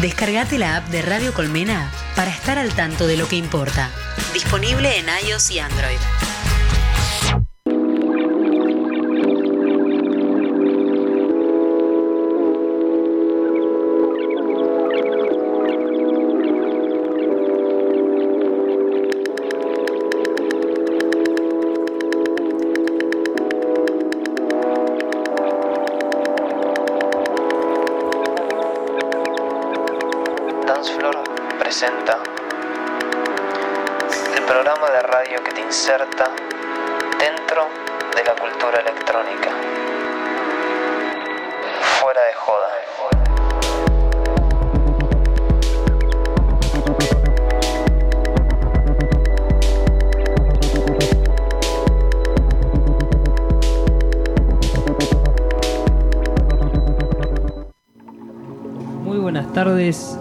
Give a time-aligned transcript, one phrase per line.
[0.00, 3.90] Descargate la app de Radio Colmena para estar al tanto de lo que importa.
[4.32, 5.98] Disponible en iOS y Android.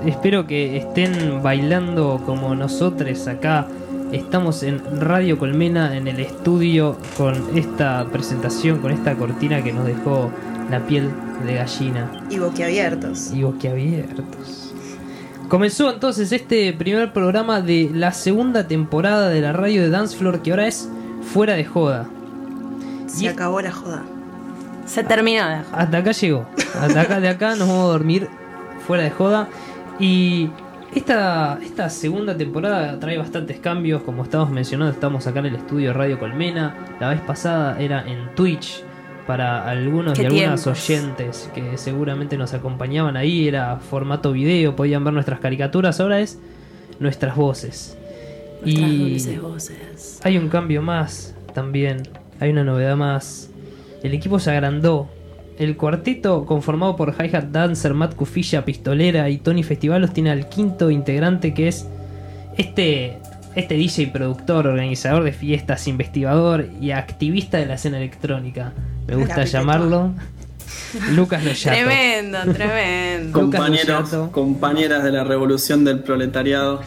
[0.08, 3.68] Espero que estén bailando como nosotros acá.
[4.12, 9.86] Estamos en Radio Colmena en el estudio con esta presentación, con esta cortina que nos
[9.86, 10.32] dejó
[10.72, 11.10] la piel
[11.46, 13.34] de gallina Y boquiabiertos.
[13.34, 14.74] y boquiabiertos.
[15.50, 20.42] Comenzó entonces este primer programa de la segunda temporada de la radio de Dance Floor
[20.42, 20.90] que ahora es
[21.34, 22.06] Fuera de Joda.
[23.08, 24.04] Se Y- acabó la joda.
[24.86, 25.66] Se terminó de joder.
[25.74, 26.46] Hasta acá llegó.
[26.82, 28.30] Hasta acá de acá nos vamos a dormir
[28.86, 29.50] fuera de joda.
[30.00, 30.50] Y
[30.94, 34.04] esta, esta segunda temporada trae bastantes cambios.
[34.04, 36.76] Como estamos mencionando, estamos acá en el estudio Radio Colmena.
[37.00, 38.84] La vez pasada era en Twitch.
[39.26, 40.90] Para algunos y algunas tiempos.
[40.90, 46.00] oyentes que seguramente nos acompañaban ahí, era formato video, podían ver nuestras caricaturas.
[46.00, 46.40] Ahora es
[47.02, 47.98] nuestras voces.
[48.62, 50.20] Nuestras y dulces voces.
[50.24, 52.04] hay un cambio más también.
[52.40, 53.50] Hay una novedad más.
[54.02, 55.10] El equipo se agrandó.
[55.58, 60.92] El cuarteto, conformado por Hi-Hat Dancer, Matt Cufilla, Pistolera y Tony Festivalos, tiene al quinto
[60.92, 61.88] integrante que es
[62.58, 63.18] este,
[63.56, 68.74] este DJ productor, organizador de fiestas, investigador y activista de la escena electrónica.
[69.08, 70.14] Me gusta llamarlo
[71.12, 71.76] Lucas Loyato.
[71.76, 73.42] Tremendo, tremendo.
[73.42, 74.32] Lucas Compañeros, Loyato.
[74.32, 76.82] compañeras de la revolución del proletariado.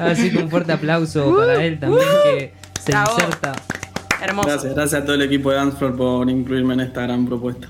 [0.00, 3.54] Así que un fuerte aplauso para él también que se inserta
[4.24, 4.48] Hermoso.
[4.48, 7.68] Gracias, gracias a todo el equipo de Dancefloor por incluirme en esta gran propuesta.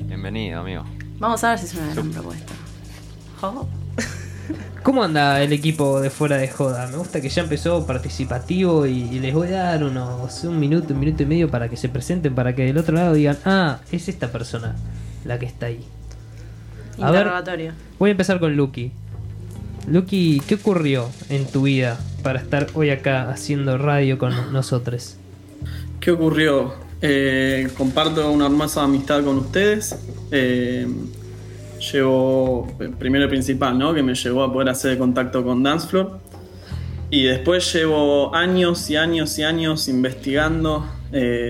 [0.00, 0.84] Bienvenido, amigo.
[1.18, 2.52] Vamos a ver si es una gran propuesta.
[4.82, 6.86] ¿Cómo anda el equipo de fuera de joda?
[6.86, 10.94] Me gusta que ya empezó participativo y, y les voy a dar unos un minuto,
[10.94, 13.80] un minuto y medio para que se presenten, para que del otro lado digan, ah,
[13.92, 14.76] es esta persona
[15.26, 15.84] la que está ahí.
[16.98, 17.20] A ver.
[17.20, 17.72] Interrogatorio.
[17.98, 18.92] Voy a empezar con Lucky.
[19.88, 25.18] Lucky, ¿qué ocurrió en tu vida para estar hoy acá haciendo radio con nosotros?
[26.06, 26.72] ¿Qué ocurrió?
[27.02, 29.98] Eh, comparto una hermosa amistad con ustedes.
[30.30, 30.86] Eh,
[31.90, 33.92] llevo, eh, primero y principal, ¿no?
[33.92, 36.20] Que me llevó a poder hacer contacto con Dancefloor.
[37.10, 40.86] Y después llevo años y años y años investigando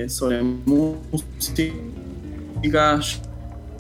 [0.09, 1.75] sobre música.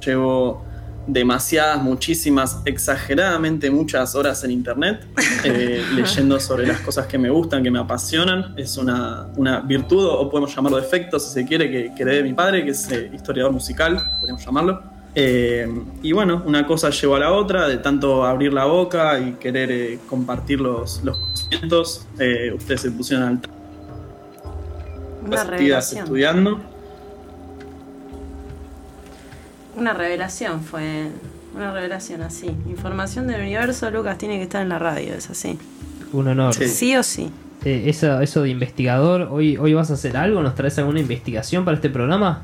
[0.04, 0.65] Llevo
[1.06, 5.06] demasiadas, muchísimas, exageradamente muchas horas en internet
[5.44, 8.54] eh, leyendo sobre las cosas que me gustan, que me apasionan.
[8.56, 12.32] Es una, una virtud, o podemos llamarlo defecto, si se quiere, que, que de mi
[12.32, 14.82] padre, que es eh, historiador musical, podríamos llamarlo.
[15.14, 15.66] Eh,
[16.02, 19.70] y bueno, una cosa llevó a la otra, de tanto abrir la boca y querer
[19.70, 22.06] eh, compartir los, los conocimientos,
[22.54, 23.40] ustedes se pusieron al
[25.24, 26.75] Una estudiando.
[29.76, 31.08] Una revelación fue.
[31.54, 32.46] Una revelación así.
[32.68, 35.58] Información del universo, Lucas tiene que estar en la radio, es así.
[36.12, 36.52] Un honor.
[36.54, 36.68] Sí.
[36.68, 37.30] Sí o sí.
[37.64, 40.42] Eh, eso, eso de investigador, ¿hoy, ¿hoy vas a hacer algo?
[40.42, 42.42] ¿Nos traes alguna investigación para este programa?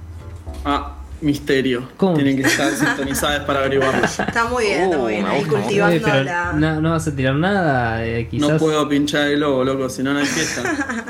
[0.65, 1.89] Ah, misterio.
[1.97, 2.15] ¿Cómo?
[2.15, 4.03] Tienen que estar sintonizadas para averiguarlo.
[4.07, 5.25] Está muy bien, está muy bien.
[5.25, 6.53] Me Ahí cultivando Eh, pero la.
[6.55, 8.49] no, no vas a tirar nada, eh, quizás.
[8.49, 10.63] No puedo pinchar el logo, loco, si no, no hay fiesta.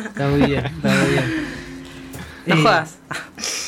[0.06, 1.24] Está muy bien, está muy bien.
[2.46, 2.96] No Eh, jodas.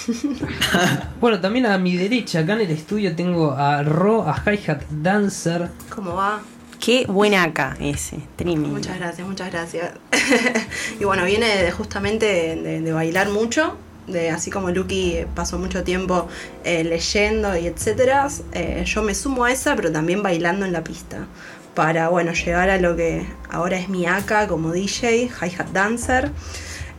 [1.20, 5.71] Bueno, también a mi derecha, acá en el estudio, tengo a Ro, a Hi-Hat Dancer.
[5.89, 6.42] ¿Cómo va?
[6.80, 8.18] Qué buena acá ese.
[8.36, 8.68] Tremendo.
[8.68, 9.92] Muchas gracias, muchas gracias.
[11.01, 13.77] y bueno, viene de justamente de, de bailar mucho.
[14.06, 16.28] De, así como Lucky pasó mucho tiempo
[16.62, 20.84] eh, leyendo y etcétera, eh, yo me sumo a esa, pero también bailando en la
[20.84, 21.27] pista.
[21.74, 26.30] Para, bueno, llegar a lo que ahora es mi AK como DJ, Hi-Hat Dancer.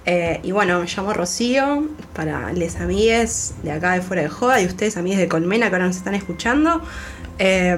[0.06, 4.62] Eh, y bueno, me llamo Rocío, para les amigues de acá de Fuera de Joda
[4.62, 6.81] y ustedes amigues de Colmena que ahora nos están escuchando.
[7.40, 7.78] Eh,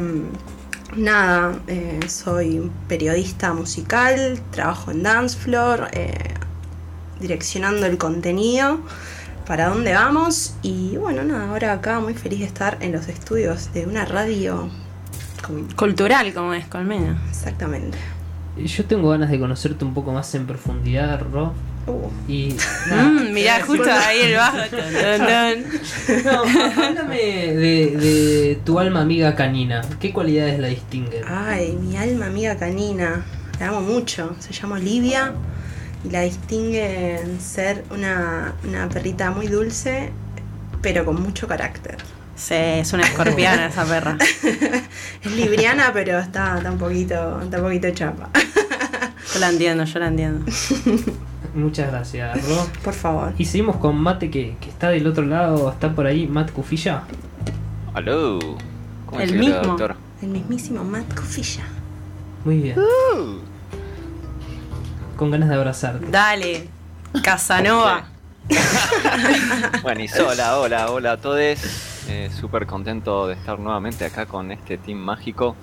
[0.95, 6.33] nada, eh, soy periodista musical, trabajo en Dance Floor, eh,
[7.19, 8.79] direccionando el contenido
[9.45, 13.73] para dónde vamos y bueno, nada, ahora acá muy feliz de estar en los estudios
[13.73, 14.69] de una radio
[15.75, 17.21] Cultural como es, Colmena.
[17.29, 17.97] Exactamente.
[18.57, 21.53] Yo tengo ganas de conocerte un poco más en profundidad, Ro.
[21.87, 22.55] Uh, Y.
[22.91, 24.57] Mm, mirá, justo ahí el bajo.
[26.25, 26.41] No,
[26.83, 29.81] háblame de, de tu alma amiga canina.
[29.99, 31.23] ¿Qué cualidades la distinguen?
[31.27, 33.25] ay, mi alma amiga canina.
[33.59, 34.35] La amo mucho.
[34.39, 35.33] Se llama Olivia
[36.05, 40.11] y la distingue en ser una, una perrita muy dulce,
[40.81, 41.97] pero con mucho carácter.
[42.35, 44.15] Sí, es una escorpiana esa perra.
[45.23, 48.29] Es libriana, pero está, está un poquito, está un poquito chapa.
[49.33, 50.45] Yo la entiendo, yo la entiendo.
[51.57, 52.67] Muchas gracias, Ro.
[52.83, 53.33] Por favor.
[53.37, 57.03] Y seguimos con Mate que, que está del otro lado, está por ahí, Matt Cufilla.
[57.93, 58.37] Aló.
[59.07, 59.55] ¿Cómo El mismo.
[59.63, 59.95] doctor?
[60.21, 61.63] El mismísimo Matt Cofilla.
[62.45, 62.77] Muy bien.
[62.79, 63.39] Uh.
[65.15, 66.05] Con ganas de abrazarte.
[66.11, 66.69] Dale,
[67.23, 68.05] Casanova.
[69.81, 71.39] Bueno, y hola, hola, hola a todos.
[72.07, 75.55] Eh, Súper contento de estar nuevamente acá con este team mágico.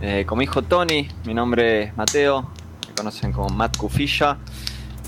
[0.00, 2.50] Eh, como dijo Tony, mi nombre es Mateo,
[2.88, 4.38] me conocen como Matt Cufilla.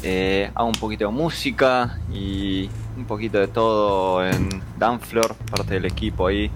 [0.03, 4.49] Eh, hago un poquito de música y un poquito de todo en
[4.79, 6.51] Danflor, parte del equipo ahí,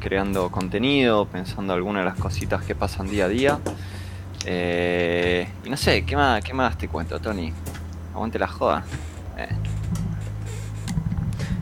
[0.00, 3.58] creando contenido, pensando algunas de las cositas que pasan día a día.
[4.44, 7.52] Eh, y no sé, ¿qué más, ¿qué más te cuento, Tony?
[8.14, 8.84] Aguante la joda.
[9.38, 9.48] Eh,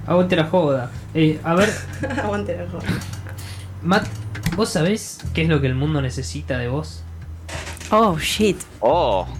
[0.06, 0.90] Aguante la joda.
[1.14, 1.70] Eh, a ver,
[2.22, 2.84] Aguante la joda.
[3.82, 4.06] Matt,
[4.56, 7.03] ¿vos sabés qué es lo que el mundo necesita de vos?
[7.96, 8.56] Oh, shit.
[8.80, 9.26] Oh.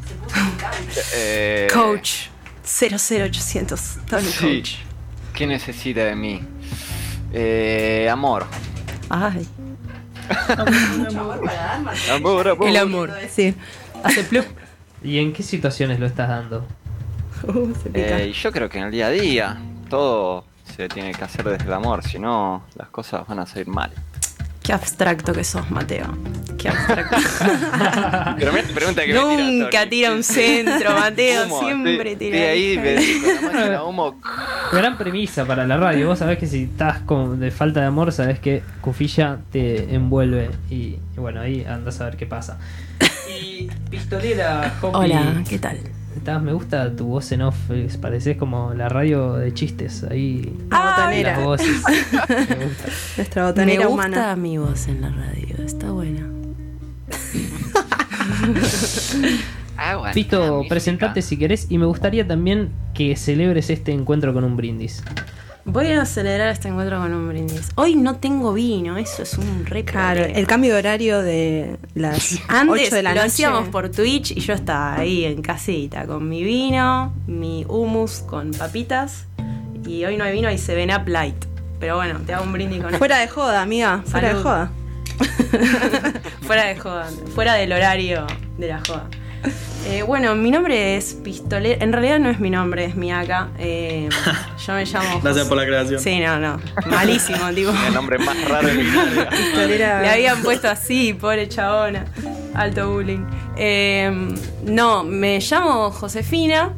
[1.16, 2.28] Eh, Coach.
[2.64, 3.98] 00800.
[4.08, 4.38] Tony Sí.
[4.58, 4.74] Coach.
[5.34, 6.40] ¿Qué necesita de mí?
[7.32, 8.46] Eh, amor.
[9.10, 9.46] Ay.
[12.12, 12.68] Amor, amor.
[12.68, 13.12] El amor.
[13.28, 13.54] Sí.
[14.04, 14.44] Hace plup.
[15.02, 16.64] ¿Y en qué situaciones lo estás dando?
[17.42, 17.72] Uh.
[17.92, 19.58] Eh, yo creo que en el día a día
[19.90, 20.44] todo
[20.76, 23.90] se tiene que hacer desde el amor, si no las cosas van a salir mal.
[24.64, 26.06] Qué abstracto que sos, Mateo.
[26.56, 27.16] Qué abstracto.
[28.38, 29.90] Pero me pregunta que me tira, Nunca Tony.
[29.90, 31.44] tira un centro, Mateo.
[31.44, 32.36] Humo, Siempre tira.
[32.38, 34.18] estoy ahí, me- la humo.
[34.72, 36.08] Gran premisa para la radio.
[36.08, 40.48] Vos sabés que si estás con de falta de amor, sabés que Cufilla te envuelve.
[40.70, 42.58] Y, y bueno, ahí andás a ver qué pasa.
[43.28, 44.96] Y pistolera, Hopi.
[44.96, 45.78] Hola, ¿qué tal?
[46.16, 47.70] Estás- me gusta tu voz en off.
[47.70, 50.04] es- Pareces como la radio de chistes.
[50.04, 50.52] Ahí.
[50.70, 51.38] La Las botanera.
[51.40, 51.68] voces.
[52.28, 52.86] Me gusta.
[53.16, 54.36] Nuestra Me botanera gusta humana.
[54.36, 55.56] mi voz en la radio.
[55.64, 56.20] Está buena.
[59.76, 61.66] Agua, Pito, presentate si querés.
[61.68, 65.02] Y me gustaría también que celebres este encuentro con un brindis.
[65.66, 67.70] Voy a celebrar este encuentro con un brindis.
[67.76, 72.38] Hoy no tengo vino, eso es un re Claro, el cambio de horario de las
[72.48, 73.26] Antes 8 de la lo noche.
[73.28, 78.50] hacíamos por Twitch y yo estaba ahí en casita con mi vino, mi hummus con
[78.50, 79.26] papitas
[79.86, 81.46] y hoy no hay vino y se ven up light.
[81.80, 84.02] Pero bueno, te hago un brindis con Fuera de joda, amiga.
[84.06, 84.38] Fuera Salud.
[84.38, 84.70] de joda.
[86.42, 88.26] fuera de joda, fuera del horario
[88.58, 89.08] de la joda.
[89.86, 91.84] Eh, bueno, mi nombre es Pistolera.
[91.84, 93.48] En realidad no es mi nombre, es Miaka.
[93.58, 94.08] Eh,
[94.66, 95.20] yo me llamo.
[95.20, 96.00] Gracias José- por la creación.
[96.00, 96.58] Sí, no, no.
[96.86, 97.70] Malísimo, tipo.
[97.86, 99.28] El nombre más raro de la historia.
[99.28, 100.00] Pistolera.
[100.00, 102.06] Le habían puesto así, pobre chabona.
[102.54, 103.26] Alto bullying.
[103.58, 104.10] Eh,
[104.64, 106.72] no, me llamo Josefina.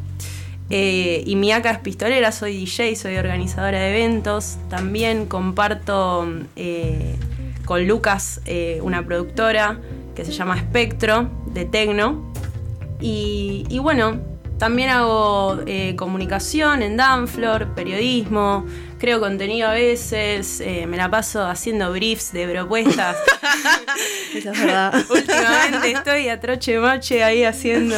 [0.69, 4.57] eh, y mi acá es pistolera, soy DJ, soy organizadora de eventos.
[4.69, 6.27] También comparto
[6.57, 7.15] eh,
[7.65, 9.79] con Lucas eh, una productora
[10.17, 12.33] que se llama Espectro de Tecno.
[13.01, 14.21] Y, y bueno,
[14.59, 18.65] también hago eh, comunicación en Danflor, periodismo,
[18.99, 23.17] creo contenido a veces, eh, me la paso haciendo briefs de propuestas.
[24.35, 24.95] Eso es verdad.
[25.11, 27.97] Últimamente estoy a troche mache ahí haciendo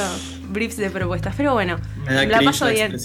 [0.48, 2.96] briefs de propuestas, pero bueno, Me da la paso la bien.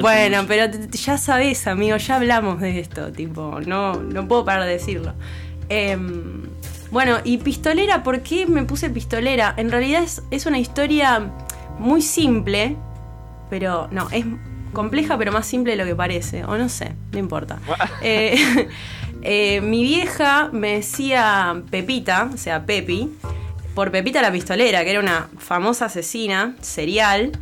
[0.00, 4.72] Bueno, pero ya sabes, amigo, ya hablamos de esto, tipo, no, no puedo parar de
[4.72, 5.14] decirlo.
[5.68, 6.48] Em,
[6.90, 9.54] bueno, y pistolera, ¿por qué me puse pistolera?
[9.56, 11.30] En realidad es, es una historia
[11.78, 12.76] muy simple,
[13.50, 14.24] pero no, es
[14.72, 17.58] compleja pero más simple de lo que parece, o no sé, no importa.
[18.02, 18.36] Eh,
[19.22, 23.10] eh, mi vieja me decía Pepita, o sea, Pepi,
[23.74, 27.32] por Pepita la pistolera, que era una famosa asesina serial.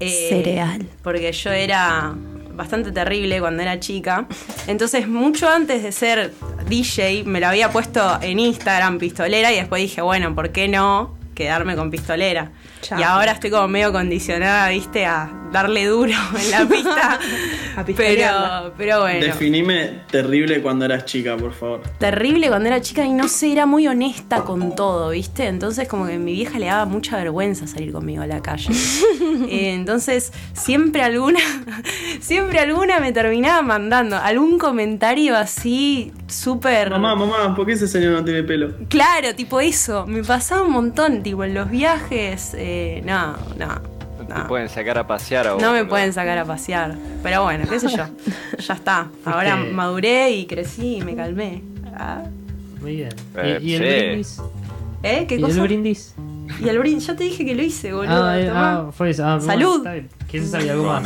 [0.00, 0.86] eh, Cereal.
[1.02, 2.14] Porque yo era
[2.58, 4.26] bastante terrible cuando era chica.
[4.66, 6.34] Entonces, mucho antes de ser
[6.68, 11.16] DJ, me lo había puesto en Instagram pistolera y después dije, bueno, ¿por qué no
[11.34, 12.50] quedarme con pistolera?
[12.82, 12.98] Chao.
[12.98, 17.18] Y ahora estoy como medio condicionada, viste, a darle duro en la pista.
[17.76, 19.24] A pero, pero bueno.
[19.24, 21.82] Definime terrible cuando eras chica, por favor.
[21.98, 25.46] terrible cuando era chica y no sé, era muy honesta con todo, ¿viste?
[25.46, 28.68] Entonces como que a mi vieja le daba mucha vergüenza salir conmigo a la calle.
[29.48, 31.38] Eh, entonces siempre alguna,
[32.20, 36.90] siempre alguna me terminaba mandando algún comentario así súper...
[36.90, 38.74] Mamá, mamá, ¿por qué ese señor no tiene pelo?
[38.88, 43.97] Claro, tipo eso, me pasaba un montón, tipo en los viajes, eh, no, no.
[44.28, 44.46] Te No.
[44.46, 46.96] pueden sacar a pasear a vos, No me pueden sacar a pasear.
[47.22, 48.04] Pero bueno, qué sé yo.
[48.58, 49.08] Ya está.
[49.24, 51.62] Ahora Fuiste- maduré y crecí y me calmé.
[51.96, 52.22] Ah.
[52.80, 53.08] Muy bien.
[53.36, 54.06] Eh, ¿Y, y el sí.
[54.06, 54.42] brindis?
[55.02, 55.26] ¿Eh?
[55.28, 55.54] ¿Qué ¿Y cosa?
[55.54, 56.14] el brindis?
[56.60, 58.24] Y el brindis, ya te dije que lo hice, boludo.
[58.24, 59.24] Ah, eh, ah, fue eso.
[59.24, 59.82] Ah, bueno, Salud.
[59.82, 60.08] bien.
[60.30, 61.02] ¿Quién sabe algo más?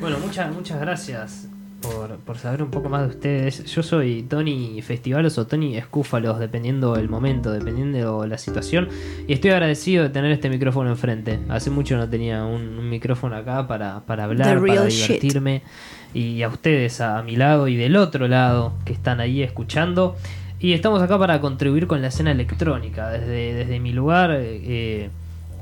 [0.00, 1.46] Bueno, muchas, muchas gracias
[1.94, 3.64] por, por saber un poco más de ustedes.
[3.64, 8.88] Yo soy Tony Festivalos o Tony Escúfalos, dependiendo el momento, dependiendo la situación.
[9.26, 11.38] Y estoy agradecido de tener este micrófono enfrente.
[11.48, 15.06] Hace mucho no tenía un, un micrófono acá para, para hablar, para shit.
[15.06, 15.62] divertirme.
[16.14, 20.16] Y a ustedes a, mi lado y del otro lado que están ahí escuchando.
[20.60, 23.10] Y estamos acá para contribuir con la escena electrónica.
[23.10, 25.10] Desde, desde mi lugar, eh,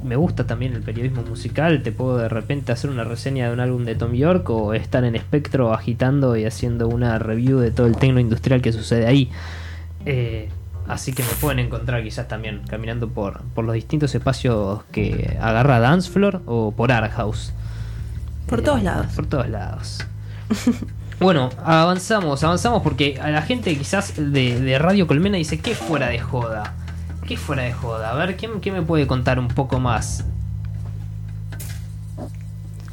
[0.04, 1.82] me gusta también el periodismo musical.
[1.82, 5.04] Te puedo de repente hacer una reseña de un álbum de Tom York o estar
[5.04, 9.30] en espectro agitando y haciendo una review de todo el tecno industrial que sucede ahí.
[10.04, 10.48] Eh,
[10.86, 15.80] así que me pueden encontrar quizás también caminando por, por los distintos espacios que agarra
[15.80, 17.52] Dance Floor o por Art House.
[18.48, 19.06] Por Eh, todos lados.
[19.14, 20.06] Por todos lados.
[21.18, 26.08] Bueno, avanzamos, avanzamos porque a la gente quizás de, de Radio Colmena dice, ¿qué fuera
[26.08, 26.74] de joda?
[27.26, 28.12] ¿Qué fuera de joda?
[28.12, 30.24] A ver, ¿quién, quién me puede contar un poco más?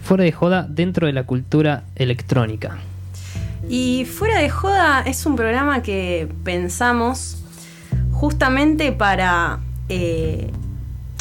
[0.01, 2.77] Fuera de joda dentro de la cultura electrónica.
[3.69, 7.43] Y fuera de joda es un programa que pensamos
[8.11, 9.59] justamente para...
[9.87, 10.51] eh,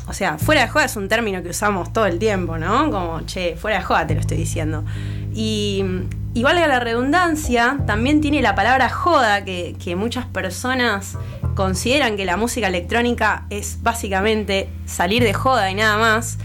[0.08, 2.90] o sea, fuera de joda es un término que usamos todo el tiempo, ¿no?
[2.90, 4.84] Como, che, fuera de joda te lo estoy diciendo.
[5.34, 5.84] Y,
[6.34, 11.18] y valga la redundancia, también tiene la palabra joda, que, que muchas personas
[11.54, 16.38] consideran que la música electrónica es básicamente salir de joda y nada más.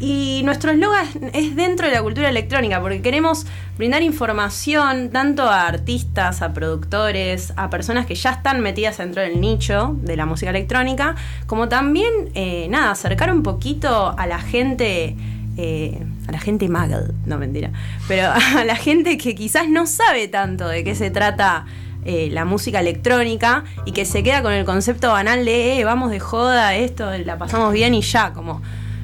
[0.00, 3.46] Y nuestro eslogan es dentro de la cultura electrónica, porque queremos
[3.78, 9.40] brindar información tanto a artistas, a productores, a personas que ya están metidas dentro del
[9.40, 11.14] nicho de la música electrónica,
[11.46, 15.16] como también, eh, nada, acercar un poquito a la gente,
[15.56, 17.72] eh, a la gente muggle, no mentira,
[18.08, 21.66] pero a la gente que quizás no sabe tanto de qué se trata
[22.04, 26.10] eh, la música electrónica y que se queda con el concepto banal de, eh, vamos
[26.10, 28.60] de joda, esto, la pasamos bien y ya, como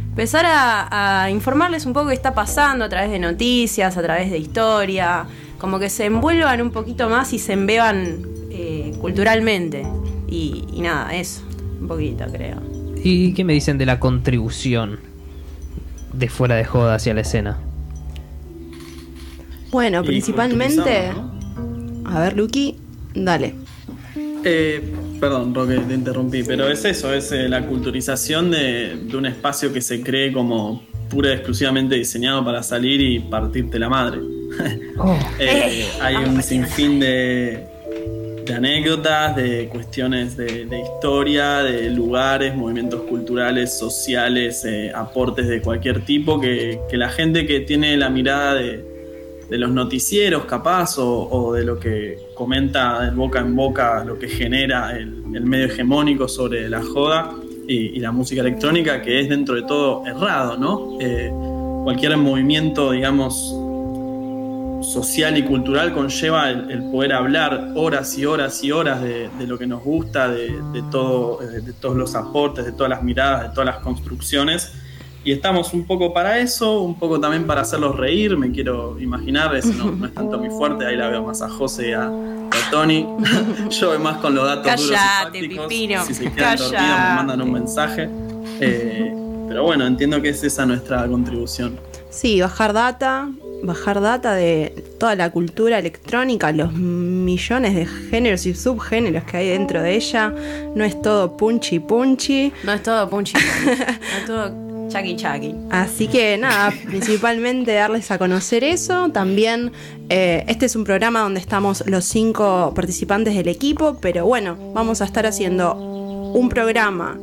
[0.08, 4.38] empezar a, informarles un poco qué está pasando a través de noticias, a través de
[4.38, 5.26] historia,
[5.58, 9.86] como que se envuelvan un poquito más y se embeban eh, culturalmente.
[10.28, 11.42] Y nada, eso,
[11.80, 12.60] un poquito creo.
[12.96, 15.07] ¿Y qué me dicen de la contribución
[16.12, 17.58] de fuera de joda hacia la escena?
[19.70, 21.12] Bueno, principalmente.
[22.04, 22.76] A ver, Lucky,
[23.14, 23.54] dale.
[24.44, 29.26] Eh, perdón, Roque, te interrumpí, pero es eso, es eh, la culturización de, de un
[29.26, 34.20] espacio que se cree como pura y exclusivamente diseñado para salir y partirte la madre.
[35.38, 37.64] Eh, hay un sinfín de,
[38.48, 46.04] de anécdotas, de cuestiones de, historia, de lugares, movimientos culturales, sociales, eh, aportes de cualquier
[46.04, 48.84] tipo que, que la gente que tiene la mirada de,
[49.48, 54.18] de los noticieros capaz o, o de lo que comenta de boca en boca, lo
[54.18, 57.34] que genera el, el medio hegemónico sobre la joda
[57.66, 60.98] y, y la música electrónica, que es dentro de todo errado, ¿no?
[61.00, 61.30] Eh,
[61.84, 63.54] cualquier movimiento, digamos,
[64.82, 69.46] social y cultural conlleva el, el poder hablar horas y horas y horas de, de
[69.46, 73.02] lo que nos gusta, de, de todo, de, de todos los aportes, de todas las
[73.02, 74.72] miradas, de todas las construcciones.
[75.24, 79.54] Y estamos un poco para eso, un poco también para hacerlos reír, me quiero imaginar,
[79.56, 82.06] eso no, no es tanto mi fuerte, ahí la veo más a José y a,
[82.06, 83.06] a Tony.
[83.68, 84.98] Yo voy más con los datos duros
[85.34, 86.06] y fácticos.
[86.06, 88.08] Si se quedan dormidos me mandan un mensaje.
[88.60, 89.12] Eh,
[89.48, 91.78] pero bueno, entiendo que es esa nuestra contribución.
[92.10, 93.28] Sí, bajar data,
[93.62, 99.48] bajar data de toda la cultura electrónica, los millones de géneros y subgéneros que hay
[99.48, 100.32] dentro de ella.
[100.74, 102.52] No es todo punchy punchy.
[102.64, 103.72] No es todo punchy, no
[104.18, 105.54] es todo chaki chaki.
[105.70, 109.10] Así que nada, principalmente darles a conocer eso.
[109.10, 109.72] También
[110.08, 115.02] eh, este es un programa donde estamos los cinco participantes del equipo, pero bueno, vamos
[115.02, 117.18] a estar haciendo un programa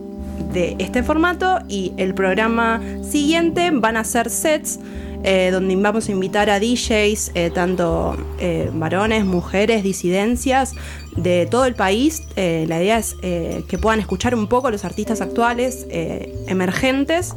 [0.54, 4.80] de este formato y el programa siguiente van a ser sets
[5.26, 10.74] eh, donde vamos a invitar a DJs, eh, tanto eh, varones, mujeres, disidencias
[11.18, 12.24] de todo el país.
[12.36, 17.34] Eh, la idea es eh, que puedan escuchar un poco los artistas actuales, eh, emergentes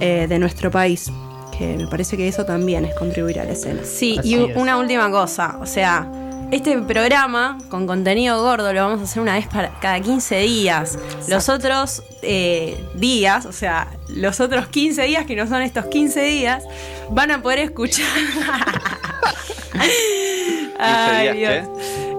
[0.00, 1.10] eh, de nuestro país.
[1.56, 3.80] que me parece que eso también es contribuir a la escena.
[3.84, 4.56] Sí, Así y es.
[4.56, 6.08] una última cosa, o sea,
[6.50, 10.98] este programa con contenido gordo lo vamos a hacer una vez para cada 15 días.
[11.28, 16.22] Los otros eh, días, o sea, los otros 15 días que no son estos 15
[16.22, 16.64] días,
[17.10, 18.06] van a poder escuchar.
[20.78, 21.66] Ay, Dios.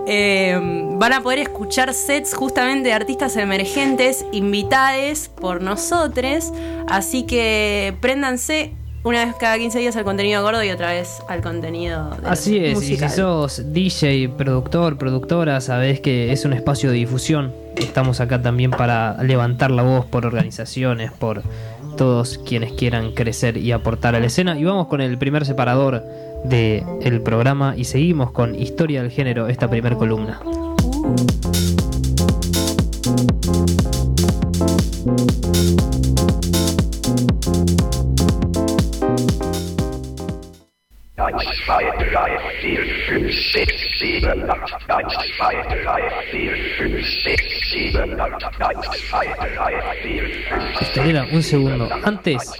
[0.06, 0.60] Eh,
[0.94, 6.52] van a poder escuchar sets justamente de artistas emergentes invitades por nosotros.
[6.88, 11.42] Así que préndanse una vez cada 15 días al contenido gordo y otra vez al
[11.42, 16.92] contenido de Así es, y si sos DJ, productor, productora, sabés que es un espacio
[16.92, 17.54] de difusión.
[17.76, 21.44] Estamos acá también para levantar la voz por organizaciones, por
[21.98, 24.60] todos quienes quieran crecer y aportar a la escena.
[24.60, 26.04] Y vamos con el primer separador
[26.44, 30.40] del programa y seguimos con Historia del Género, esta primer columna.
[50.82, 51.90] Estelera, un segundo.
[52.04, 52.54] Antes,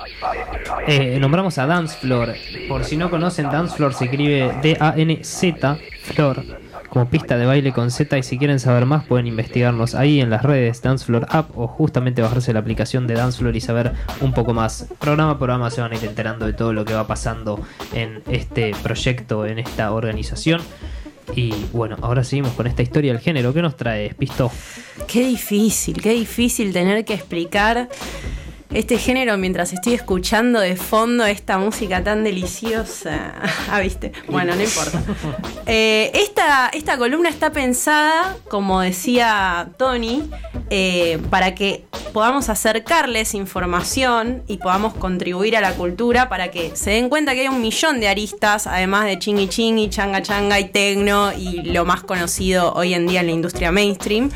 [0.88, 2.36] eh, nombramos a Dance Floor.
[2.68, 6.44] Por si no conocen, Dance Floor se escribe D-A-N-Z, Floor,
[6.90, 8.18] como pista de baile con Z.
[8.18, 11.68] Y si quieren saber más, pueden investigarnos ahí en las redes Dance Floor App o
[11.68, 14.88] justamente bajarse la aplicación de Dance Floor y saber un poco más.
[15.00, 17.60] Programa a programa se van a ir enterando de todo lo que va pasando
[17.94, 20.62] en este proyecto, en esta organización.
[21.36, 23.54] Y bueno, ahora seguimos con esta historia del género.
[23.54, 24.52] ¿Qué nos trae, Pisto?
[25.08, 27.88] Qué difícil, qué difícil tener que explicar
[28.74, 33.34] este género mientras estoy escuchando de fondo esta música tan deliciosa.
[33.72, 34.12] Ah, viste.
[34.28, 35.00] Bueno, no importa.
[35.68, 40.28] Eh, esta, esta columna está pensada, como decía Tony,
[40.70, 46.92] eh, para que podamos acercarles información y podamos contribuir a la cultura para que se
[46.92, 50.70] den cuenta que hay un millón de aristas, además de chingui chingui, changa changa y
[50.70, 54.32] tecno y lo más conocido hoy en día en la industria mainstream,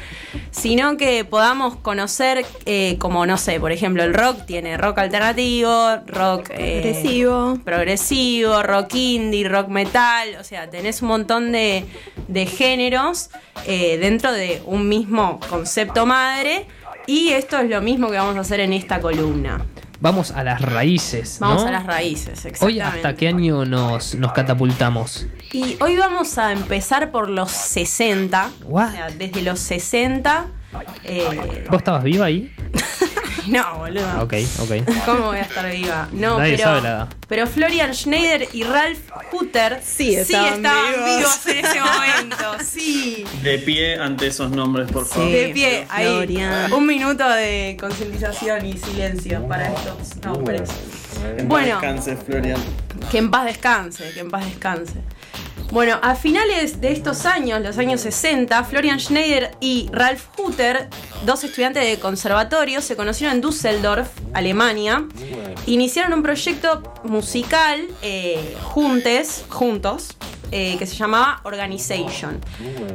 [0.51, 5.97] sino que podamos conocer eh, como, no sé, por ejemplo, el rock tiene rock alternativo,
[6.07, 7.59] rock eh, Progresivo.
[7.63, 11.85] progresivo, rock indie, rock metal, o sea, tenés un montón de,
[12.27, 13.29] de géneros
[13.65, 16.65] eh, dentro de un mismo concepto madre.
[17.05, 19.65] Y esto es lo mismo que vamos a hacer en esta columna.
[19.99, 21.37] Vamos a las raíces.
[21.39, 22.65] Vamos a las raíces, exactamente.
[22.65, 25.27] Hoy hasta qué año nos, nos catapultamos.
[25.53, 28.49] Y hoy vamos a empezar por los 60.
[28.65, 28.89] What?
[28.89, 30.47] O sea, desde los 60.
[31.05, 32.53] eh, ¿Vos estabas viva ahí?
[33.47, 34.21] no, boludo.
[34.23, 34.71] Ok, ok.
[35.05, 36.07] ¿Cómo voy a estar viva?
[36.11, 37.07] No, Nadie pero, sabe la edad.
[37.27, 38.99] pero Florian Schneider y Ralph
[39.31, 41.05] Hutter Sí, estaban vivos.
[41.17, 42.63] vivos en ese momento.
[42.63, 43.25] Sí.
[43.41, 45.31] De pie ante esos nombres, por favor.
[45.31, 46.05] De pie, ahí.
[46.07, 46.73] Florian.
[46.73, 50.15] Un minuto de concientización y silencio para estos.
[50.23, 50.63] No, esperen.
[51.37, 51.79] En Bueno.
[51.79, 52.61] paz Descanse, Florian.
[53.11, 54.93] Que en paz descanse, que en paz descanse.
[55.71, 60.87] Bueno, a finales de estos años, los años 60, Florian Schneider y Ralph Hutter,
[61.25, 65.07] dos estudiantes de conservatorio, se conocieron en Düsseldorf, Alemania.
[65.65, 70.15] Iniciaron un proyecto musical eh, juntes, juntos,
[70.51, 72.39] eh, que se llamaba Organization.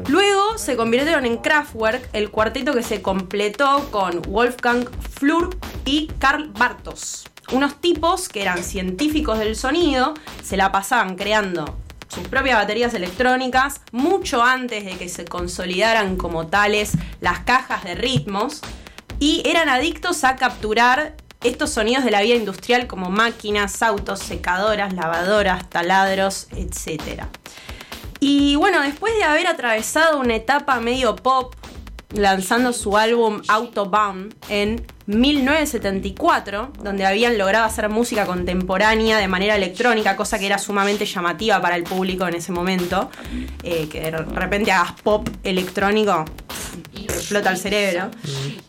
[0.07, 6.51] Luego se convirtieron en Kraftwerk, el cuarteto que se completó con Wolfgang Flur y Karl
[6.51, 7.27] Bartos.
[7.51, 11.77] Unos tipos que eran científicos del sonido, se la pasaban creando
[12.09, 17.95] sus propias baterías electrónicas mucho antes de que se consolidaran como tales las cajas de
[17.95, 18.61] ritmos
[19.21, 24.93] y eran adictos a capturar estos sonidos de la vida industrial como máquinas, autos, secadoras,
[24.95, 27.25] lavadoras, taladros, etc.
[28.21, 31.55] Y bueno, después de haber atravesado una etapa medio pop,
[32.15, 40.17] lanzando su álbum Autobahn en 1974, donde habían logrado hacer música contemporánea de manera electrónica,
[40.17, 43.11] cosa que era sumamente llamativa para el público en ese momento,
[43.63, 46.25] eh, que de repente hagas pop electrónico,
[46.95, 48.11] explota el cerebro.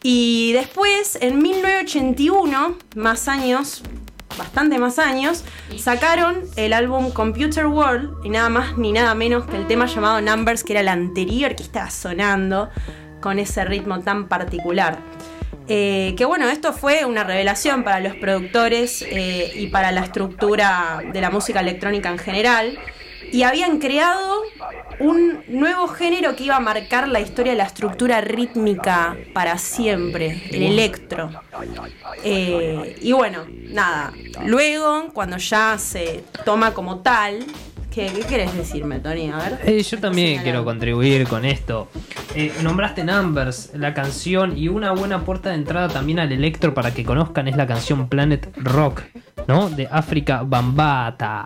[0.03, 3.83] Y después, en 1981, más años,
[4.37, 5.43] bastante más años,
[5.77, 10.21] sacaron el álbum Computer World y nada más ni nada menos que el tema llamado
[10.21, 12.69] Numbers, que era el anterior que estaba sonando
[13.19, 14.99] con ese ritmo tan particular.
[15.67, 20.99] Eh, que bueno, esto fue una revelación para los productores eh, y para la estructura
[21.13, 22.79] de la música electrónica en general.
[23.31, 24.41] Y habían creado
[24.99, 30.41] un nuevo género que iba a marcar la historia de la estructura rítmica para siempre,
[30.51, 31.29] el electro.
[32.23, 34.13] Eh, y bueno, nada.
[34.45, 37.45] Luego, cuando ya se toma como tal,
[37.91, 39.29] ¿qué, qué querés decirme, Tony?
[39.29, 39.59] A ver.
[39.65, 41.87] Eh, yo también quiero contribuir con esto.
[42.35, 46.93] Eh, nombraste Numbers, la canción, y una buena puerta de entrada también al electro para
[46.93, 49.01] que conozcan es la canción Planet Rock
[49.49, 49.67] ¿no?
[49.67, 51.43] De África Bambata.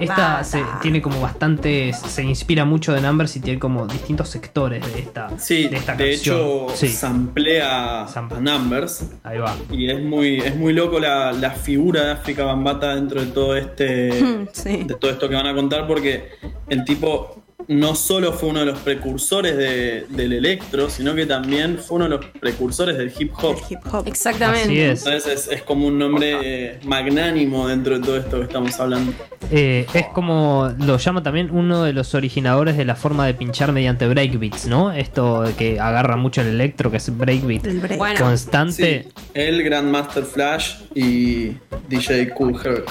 [0.00, 4.82] Esta se, tiene como bastantes, se inspira mucho de Numbers y tiene como distintos sectores
[4.94, 6.36] de esta, Sí, de esta de canción.
[6.36, 9.10] hecho, sí, samplea a Numbers.
[9.24, 9.54] ahí va.
[9.70, 13.56] Y es muy, es muy loco la, la figura de África Bambata dentro de todo
[13.56, 14.08] este.
[14.52, 14.84] Sí.
[14.84, 16.30] de todo esto que van a contar, porque
[16.68, 21.76] el tipo no solo fue uno de los precursores de- del electro, sino que también
[21.78, 23.56] fue uno de los precursores del hip hop.
[23.58, 24.06] El hip hop.
[24.08, 24.68] Exactamente.
[24.68, 25.04] Así es.
[25.06, 29.12] Entonces es, es como un nombre eh, magnánimo dentro de todo esto que estamos hablando.
[29.50, 33.72] Eh, es como lo llama también uno de los originadores de la forma de pinchar
[33.72, 34.90] mediante breakbeats, ¿no?
[34.92, 37.98] Esto que agarra mucho el electro, que es breakbeat El break.
[37.98, 38.18] Bueno.
[38.20, 39.02] constante.
[39.02, 41.52] Sí, el Grandmaster Flash y
[41.88, 42.88] DJ Cool Herc.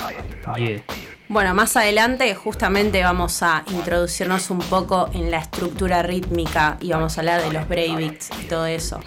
[0.58, 0.84] Yeah.
[1.30, 7.18] Bueno, más adelante justamente vamos a introducirnos un poco en la estructura rítmica y vamos
[7.18, 9.02] a hablar de los breakbeats y todo eso.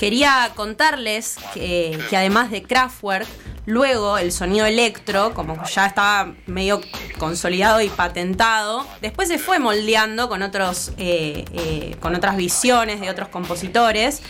[0.00, 3.28] Quería contarles que, además de Kraftwerk,
[3.66, 6.80] luego el sonido electro, como ya estaba medio
[7.18, 13.10] consolidado y patentado, después se fue moldeando con, otros, eh, eh, con otras visiones de
[13.10, 14.22] otros compositores.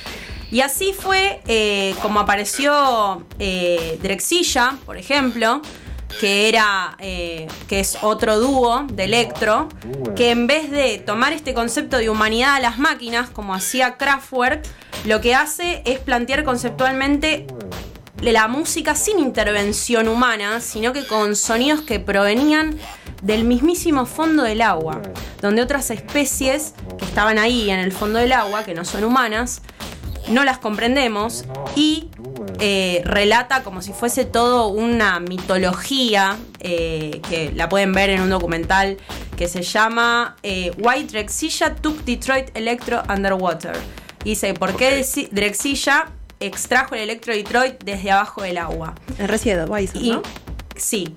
[0.51, 5.63] Y así fue eh, como apareció Drexilla, por ejemplo,
[6.21, 9.69] que era eh, que es otro dúo de electro
[10.15, 14.63] que en vez de tomar este concepto de humanidad a las máquinas como hacía Kraftwerk
[15.05, 17.47] lo que hace es plantear conceptualmente
[18.21, 22.79] la música sin intervención humana sino que con sonidos que provenían
[23.23, 25.03] del mismísimo fondo del agua
[25.41, 29.63] donde otras especies que estaban ahí en el fondo del agua que no son humanas
[30.29, 31.45] no las comprendemos
[31.77, 32.11] y
[32.61, 38.31] eh, relata como si fuese todo una mitología eh, que la pueden ver en un
[38.31, 38.97] documental
[39.37, 43.77] que se llama eh, Why Drexilla Took Detroit Electro Underwater.
[44.25, 46.07] Y dice, ¿por qué Drexilla
[46.41, 48.95] extrajo el electro Detroit desde abajo del agua?
[49.19, 49.29] El
[49.95, 50.23] Y, ¿no?
[50.77, 51.15] Sí.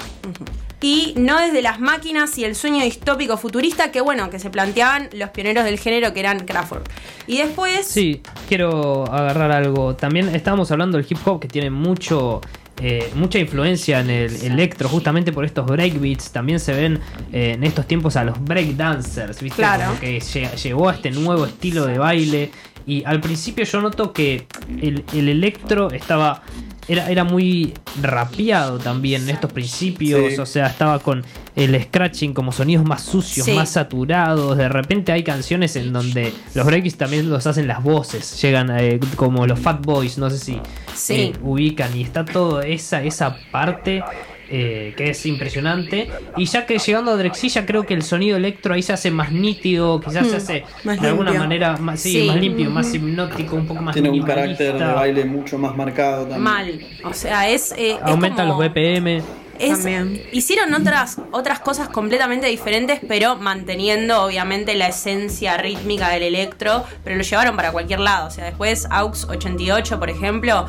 [0.80, 5.10] Y no desde las máquinas y el sueño distópico futurista que, bueno, que se planteaban
[5.14, 6.88] los pioneros del género que eran Kraftwerk.
[7.26, 7.88] Y después...
[7.88, 9.96] Sí, quiero agarrar algo.
[9.96, 12.42] También estábamos hablando del hip hop que tiene mucho.
[12.80, 16.32] eh, mucha influencia en el electro, justamente por estos breakbeats.
[16.32, 17.00] También se ven
[17.34, 19.58] eh, en estos tiempos a los breakdancers, ¿viste?
[19.58, 19.86] Claro.
[19.88, 22.52] Como que lle- llegó a este nuevo estilo de baile.
[22.88, 24.48] Y al principio yo noto que
[24.82, 26.42] el, el electro estaba.
[26.90, 30.34] Era, era muy rapeado también en estos principios.
[30.36, 30.40] Sí.
[30.40, 31.22] O sea, estaba con
[31.58, 33.52] el scratching como sonidos más sucios, Sí.
[33.52, 34.56] más saturados.
[34.58, 38.42] De repente hay canciones en donde los breaks también los hacen las voces.
[38.42, 40.62] Llegan eh, como los Fat Boys, no sé si
[40.96, 41.14] Sí.
[41.14, 41.94] eh, ubican.
[41.98, 44.02] Y está toda esa, esa parte
[44.50, 46.10] eh, que es impresionante.
[46.38, 49.32] Y ya que llegando a Drexilla, creo que el sonido electro ahí se hace más
[49.32, 50.00] nítido.
[50.02, 52.28] Quizás se hace más de alguna manera más, sí, Sí.
[52.28, 56.22] más limpio, más hipnótico, un poco más Tiene un carácter de baile mucho más marcado
[56.24, 56.42] también.
[56.44, 56.80] Mal.
[57.04, 57.72] O sea, es.
[57.74, 59.22] eh, es Aumentan como- los BPM.
[59.60, 59.86] Es-
[60.34, 67.16] hicieron otras, otras cosas completamente diferentes, pero manteniendo obviamente la esencia rítmica del electro, pero
[67.16, 68.28] lo llevaron para cualquier lado.
[68.28, 70.66] O sea, después AUX 88, por ejemplo,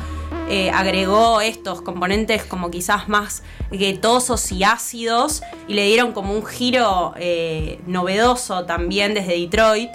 [0.49, 6.45] eh, agregó estos componentes como quizás más guetosos y ácidos y le dieron como un
[6.45, 9.89] giro eh, novedoso también desde Detroit.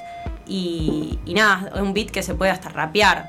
[0.46, 3.28] Y, y nada, es un beat que se puede hasta rapear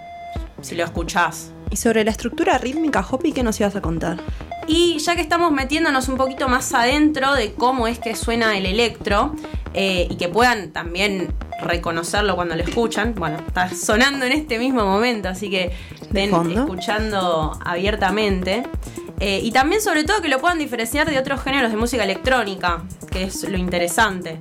[0.61, 1.51] si lo escuchás.
[1.71, 4.17] Y sobre la estructura rítmica, Hopi, ¿qué nos ibas a contar?
[4.67, 8.65] Y ya que estamos metiéndonos un poquito más adentro de cómo es que suena el
[8.65, 9.35] electro
[9.73, 14.85] eh, y que puedan también reconocerlo cuando lo escuchan, bueno, está sonando en este mismo
[14.85, 15.71] momento, así que
[16.29, 16.61] fondo.
[16.61, 18.63] escuchando abiertamente.
[19.19, 22.83] Eh, y también sobre todo que lo puedan diferenciar de otros géneros de música electrónica,
[23.11, 24.39] que es lo interesante.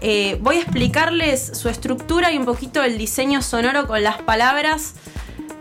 [0.00, 4.94] Eh, voy a explicarles su estructura y un poquito el diseño sonoro con las palabras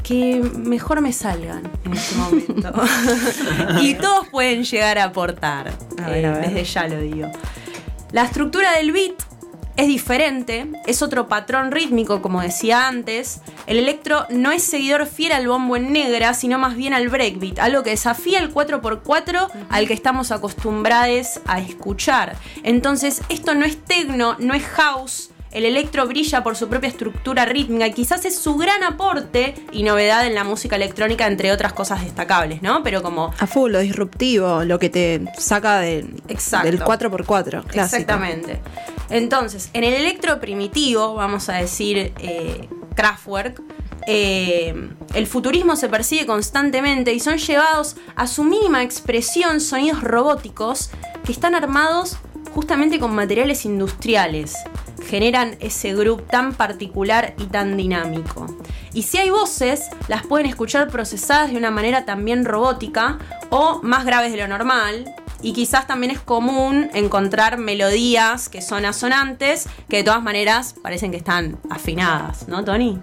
[0.08, 2.74] que mejor me salgan en este momento.
[3.82, 5.74] y todos pueden llegar a aportar.
[6.02, 6.50] A ver, eh, a ver.
[6.50, 7.30] Desde ya lo digo.
[8.12, 9.22] La estructura del beat
[9.76, 13.42] es diferente, es otro patrón rítmico, como decía antes.
[13.68, 17.60] El electro no es seguidor fiel al bombo en negra, sino más bien al breakbeat,
[17.60, 22.38] algo que desafía el 4x4 al que estamos acostumbrados a escuchar.
[22.64, 25.30] Entonces, esto no es techno, no es house.
[25.52, 29.84] El electro brilla por su propia estructura rítmica y quizás es su gran aporte y
[29.84, 32.84] novedad en la música electrónica, entre otras cosas destacables, ¿no?
[32.84, 36.06] Pero como A full, lo disruptivo, lo que te saca de-
[36.64, 37.64] del 4x4.
[37.64, 37.80] Clásico.
[37.82, 38.60] Exactamente.
[39.10, 43.62] Entonces, en el electro primitivo, vamos a decir eh, Kraftwerk,
[44.06, 50.90] eh, el futurismo se persigue constantemente y son llevados a su mínima expresión sonidos robóticos
[51.26, 52.18] que están armados
[52.54, 54.56] justamente con materiales industriales.
[55.08, 58.46] Generan ese grupo tan particular y tan dinámico.
[58.94, 63.18] Y si hay voces, las pueden escuchar procesadas de una manera también robótica
[63.50, 65.06] o más graves de lo normal.
[65.42, 71.12] Y quizás también es común encontrar melodías que son asonantes, que de todas maneras parecen
[71.12, 73.00] que están afinadas, ¿no, Tony?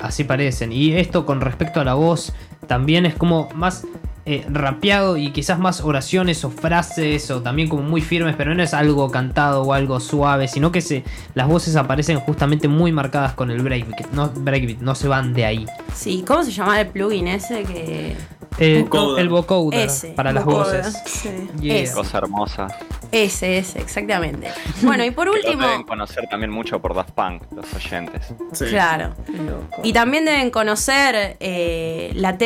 [0.00, 0.72] Así parecen.
[0.72, 2.32] Y esto con respecto a la voz,
[2.68, 3.84] también es como más
[4.24, 8.62] eh, rapeado y quizás más oraciones o frases o también como muy firmes, pero no
[8.62, 11.02] es algo cantado o algo suave, sino que se,
[11.34, 15.44] las voces aparecen justamente muy marcadas con el breakbeat, no, breakbeat, no se van de
[15.44, 15.66] ahí.
[15.94, 18.16] Sí, ¿cómo se llama el plugin ese que
[18.58, 19.22] Eh, Vocoder.
[19.22, 20.94] el vocoder Ese, para las voces.
[21.06, 21.30] Sí.
[21.60, 21.92] Yeah.
[21.92, 22.68] Cosa hermosa.
[23.12, 24.48] Ese, ese, exactamente.
[24.82, 28.26] Bueno, y por último, deben conocer también mucho por Daft Punk, los oyentes.
[28.52, 28.64] Sí.
[28.66, 29.14] claro.
[29.84, 32.36] Y también deben conocer eh, la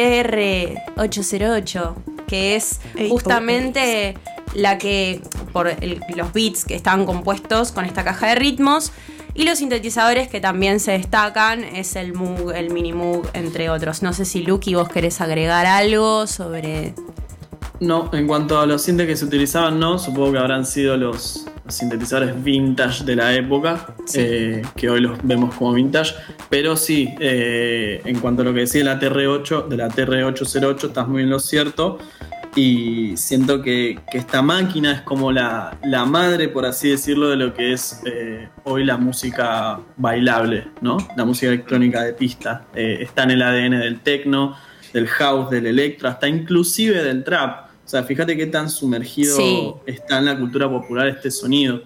[0.96, 1.94] TR-808,
[2.26, 4.16] que es justamente
[4.54, 5.20] la que,
[5.52, 8.92] por el- los beats que están compuestos con esta caja de ritmos,
[9.34, 14.02] y los sintetizadores que también se destacan es el Moog, el Mini Moog, entre otros.
[14.02, 16.94] No sé si Lucky vos querés agregar algo sobre...
[17.80, 19.98] No, en cuanto a los sintes que se utilizaban, no.
[19.98, 25.54] Supongo que habrán sido los, sintetizadores vintage de la época, eh, que hoy los vemos
[25.54, 26.14] como vintage.
[26.48, 30.86] Pero sí, eh, en cuanto a lo que decía de la TR8, de la TR808,
[30.86, 31.98] estás muy en lo cierto.
[32.54, 37.36] Y siento que, que esta máquina es como la, la madre, por así decirlo, de
[37.36, 40.96] lo que es eh, hoy la música bailable, ¿no?
[41.16, 42.64] La música electrónica de pista.
[42.74, 44.56] Está en el ADN del techno,
[44.94, 47.65] del house, del electro, hasta inclusive del trap.
[47.86, 49.72] O sea, fíjate qué tan sumergido Sí.
[49.86, 51.82] está en la cultura popular este sonido.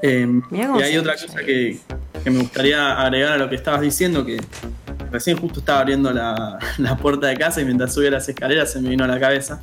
[0.00, 1.76] Eh, cómo y hay otra cosa que,
[2.22, 4.40] que me gustaría agregar a lo que estabas diciendo, que
[5.10, 8.80] recién justo estaba abriendo la, la puerta de casa y mientras subía las escaleras se
[8.80, 9.60] me vino a la cabeza.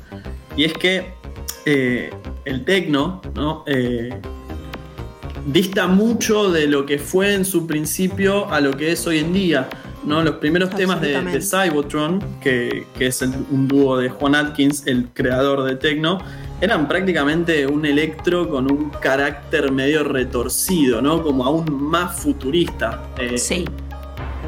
[0.58, 1.06] Y es que
[1.64, 2.10] eh,
[2.44, 3.64] el tecno, ¿no?
[3.66, 4.10] Eh,
[5.46, 9.32] dista mucho de lo que fue en su principio a lo que es hoy en
[9.32, 9.68] día.
[10.08, 10.22] ¿No?
[10.22, 11.40] Los primeros temas de.
[11.40, 16.18] Cybotron, que, que es el- un dúo de Juan Atkins, el creador de Tecno,
[16.60, 21.22] eran prácticamente un electro con un carácter medio retorcido, ¿no?
[21.22, 23.04] Como aún más futurista.
[23.18, 23.64] Eh, Sí.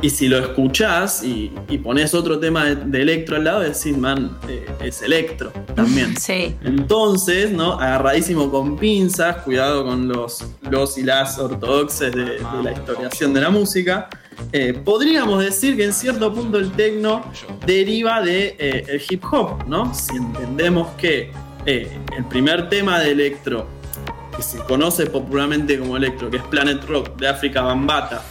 [0.02, 3.96] y si lo escuchás y, y pones otro tema de, de electro al lado, decís,
[3.98, 6.16] man, eh, es electro también.
[6.18, 6.56] Sí.
[6.64, 7.74] Entonces, ¿no?
[7.74, 13.40] Agarradísimo con pinzas, cuidado con los, los y las ortodoxes de, de la historiación de
[13.42, 14.08] la música.
[14.52, 17.24] Eh, podríamos decir que en cierto punto el techno
[17.66, 19.94] deriva de eh, el hip hop, ¿no?
[19.94, 21.30] Si entendemos que
[21.66, 23.66] eh, el primer tema de electro,
[24.36, 28.22] que se conoce popularmente como electro, que es Planet Rock de África Bambata,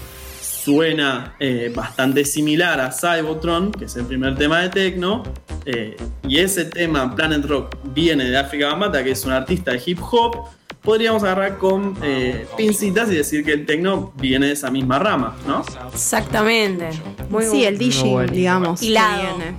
[0.69, 5.23] suena eh, bastante similar a Cybotron, que es el primer tema de techno,
[5.65, 9.81] eh, y ese tema, Planet Rock, viene de África Bambata, que es un artista de
[9.83, 10.47] hip hop,
[10.83, 15.35] podríamos agarrar con eh, pincitas y decir que el techno viene de esa misma rama,
[15.47, 15.63] ¿no?
[15.91, 16.89] Exactamente.
[17.29, 18.31] Muy sí, el DJ, bueno.
[18.31, 18.83] digamos.
[18.83, 19.37] Hilado.
[19.37, 19.55] viene.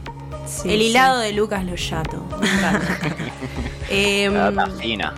[0.47, 0.87] Sí, el sí.
[0.87, 2.25] hilado de Lucas Loyato.
[2.41, 3.17] Me encanta.
[3.91, 5.15] Em, La data fina.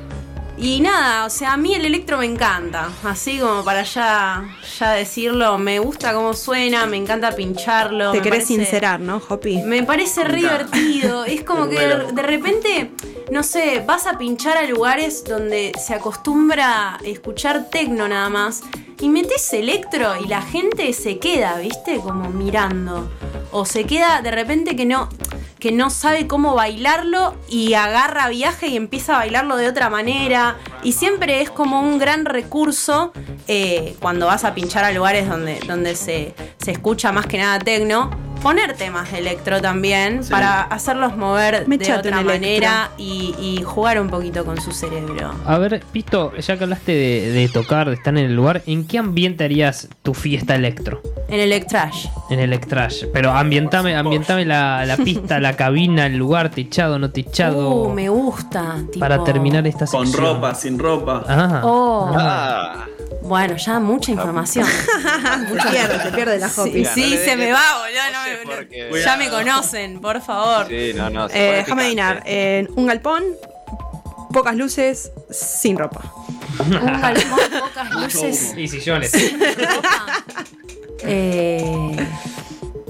[0.63, 2.89] Y nada, o sea, a mí el electro me encanta.
[3.05, 4.45] Así como para ya,
[4.79, 8.13] ya decirlo, me gusta cómo suena, me encanta pincharlo.
[8.13, 9.59] Te querés parece- sincerar, ¿no, Hopi?
[9.63, 11.25] Me parece re divertido.
[11.25, 12.93] Es como que de, de repente,
[13.31, 18.63] no sé, vas a pinchar a lugares donde se acostumbra a escuchar tecno nada más.
[19.01, 21.97] Y metes electro y la gente se queda, ¿viste?
[21.99, 23.11] Como mirando.
[23.51, 25.09] O se queda de repente que no,
[25.63, 30.57] que no sabe cómo bailarlo y agarra viaje y empieza a bailarlo de otra manera.
[30.83, 33.13] Y siempre es como un gran recurso
[33.47, 37.61] eh, cuando vas a pinchar a lugares donde, donde se, se escucha más que nada
[37.61, 38.32] tecno.
[38.43, 40.31] Poner temas de electro también Sí.
[40.31, 45.33] para hacerlos mover Me de otra manera y, y jugar un poquito con su cerebro.
[45.47, 48.87] A ver, Pisto, ya que hablaste de, de tocar, de estar en el lugar, ¿en
[48.87, 51.01] qué ambiente harías tu fiesta electro?
[51.29, 52.07] En Electrash.
[52.31, 53.05] En Electrash.
[53.13, 57.71] Pero ambientame, ambientame la, la pista, la cabina, el lugar, techado, no techado.
[57.73, 58.77] Uh, me gusta.
[58.91, 60.35] tipo- para terminar esta Con sección.
[60.35, 61.25] ropa, sin ropa.
[61.29, 61.61] Ah.
[61.65, 62.87] Oh, Ah,
[63.23, 64.67] bueno, ya mucha información.
[65.63, 66.85] Se pierde, se pierde la Hopi.
[66.85, 68.03] Sí, se me va, boludo.
[68.13, 68.32] no me-
[68.91, 70.67] no- ya me conocen, por favor.
[70.69, 71.27] sí, no, no.
[71.31, 72.23] Eh, déjame adivinar.
[72.27, 73.25] eh, un galpón,
[74.33, 76.03] pocas luces, sin ropa.
[76.61, 78.55] Un galpón, pocas luces.
[78.57, 79.13] Y sillones.
[81.05, 81.97] Eh,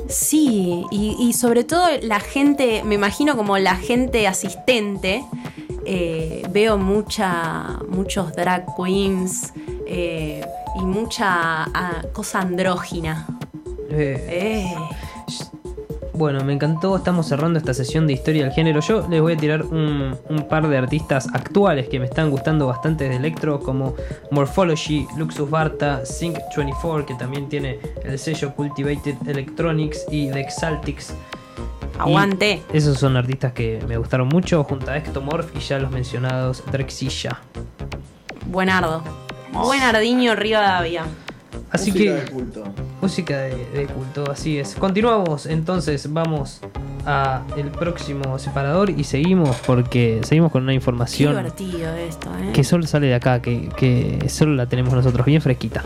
[0.08, 5.24] sí, y, y sobre todo la gente, me imagino como la gente asistente,
[5.86, 9.52] eh, veo mucha, muchos drag queens
[9.86, 10.44] eh,
[10.78, 13.26] y mucha ah, cosa andrógina.
[13.90, 14.74] Eh,
[16.14, 16.94] Bueno, me encantó.
[16.96, 18.80] Estamos cerrando esta sesión de historia del género.
[18.80, 22.66] Yo les voy a tirar un, un par de artistas actuales que me están gustando
[22.66, 23.94] bastante de electro, como
[24.30, 31.14] Morphology, Luxus Barta, Sync 24, que también tiene el sello Cultivated Electronics, y The Exaltics.
[31.98, 32.62] Aguante.
[32.72, 36.62] Y esos son artistas que me gustaron mucho, junto a Ectomorph y ya los mencionados
[36.70, 37.40] Drexilla.
[38.46, 39.02] Buenardo.
[39.52, 41.04] Buenardiño Rivadavia.
[41.70, 42.20] Así Música que.
[42.20, 42.64] de culto.
[43.02, 44.76] Música de, de culto, así es.
[44.76, 46.60] Continuamos, entonces vamos
[47.04, 52.52] a el próximo separador y seguimos porque seguimos con una información esto, ¿eh?
[52.52, 55.82] que solo sale de acá, que, que solo la tenemos nosotros, bien fresquita.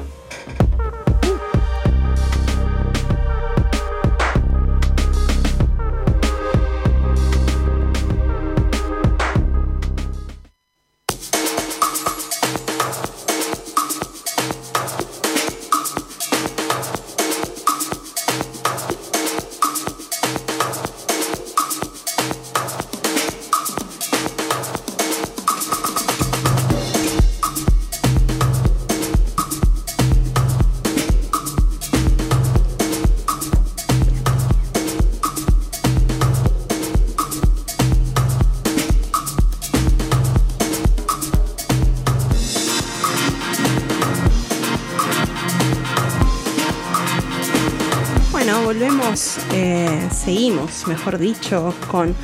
[50.87, 52.15] Mejor dicho, con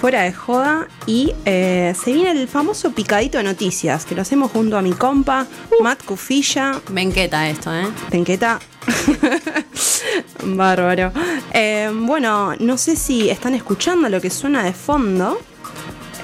[0.00, 4.50] Fuera de Joda y eh, se viene el famoso picadito de noticias que lo hacemos
[4.50, 5.46] junto a mi compa,
[5.82, 7.86] Matt Cufilla, Me enqueta esto, ¿eh?
[8.10, 8.58] Tenqueta.
[10.44, 11.12] Bárbaro.
[11.52, 15.38] Eh, bueno, no sé si están escuchando lo que suena de fondo.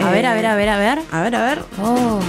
[0.01, 0.99] A ver, a Eh, ver, a ver, a ver.
[1.12, 1.62] A ver, a ver.
[1.83, 2.20] Oh,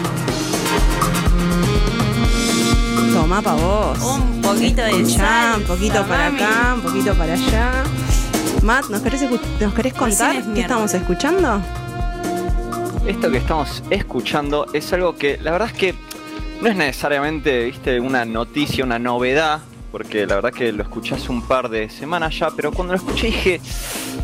[3.14, 3.98] Toma pa' vos.
[4.04, 5.62] un poquito de Escuchá, sal.
[5.62, 7.72] un poquito para acá, un poquito para allá.
[8.68, 9.22] Matt, ¿nos querés,
[9.62, 11.62] nos querés contar es qué estamos escuchando?
[13.08, 15.96] Esto que estamos escuchando es algo que la verdad es que
[16.62, 21.32] no es necesariamente, viste, una noticia, una novedad, porque la verdad que lo escuché hace
[21.32, 23.62] un par de semanas ya, pero cuando lo escuché dije,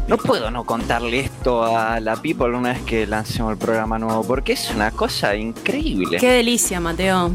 [0.10, 4.26] no puedo no contarle esto a la people una vez que lancemos el programa nuevo,
[4.26, 6.18] porque es una cosa increíble.
[6.18, 7.32] Qué delicia, Mateo.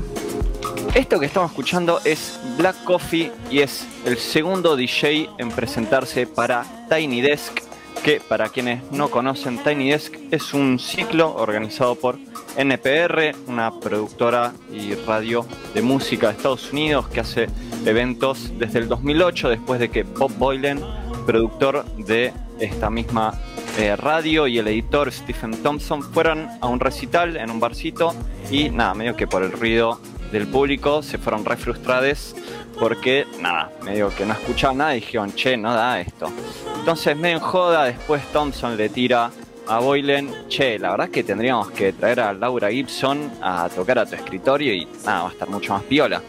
[0.94, 6.64] Esto que estamos escuchando es Black Coffee y es el segundo DJ en presentarse para
[6.88, 7.60] Tiny Desk,
[8.02, 12.18] que para quienes no conocen Tiny Desk es un ciclo organizado por
[12.56, 17.48] NPR, una productora y radio de música de Estados Unidos que hace
[17.84, 20.80] eventos desde el 2008 después de que Bob Boylan,
[21.26, 23.34] productor de esta misma
[23.78, 28.14] eh, radio y el editor Stephen Thompson fueron a un recital en un barcito
[28.50, 32.34] y nada, medio que por el ruido del público se fueron re frustrados
[32.78, 36.30] porque nada, medio que no escuchaban nada y dijeron, che, no da esto.
[36.78, 39.30] Entonces medio en joda, después Thompson le tira
[39.66, 44.06] a Boylan, che, la verdad que tendríamos que traer a Laura Gibson a tocar a
[44.06, 46.22] tu escritorio y nada, va a estar mucho más piola.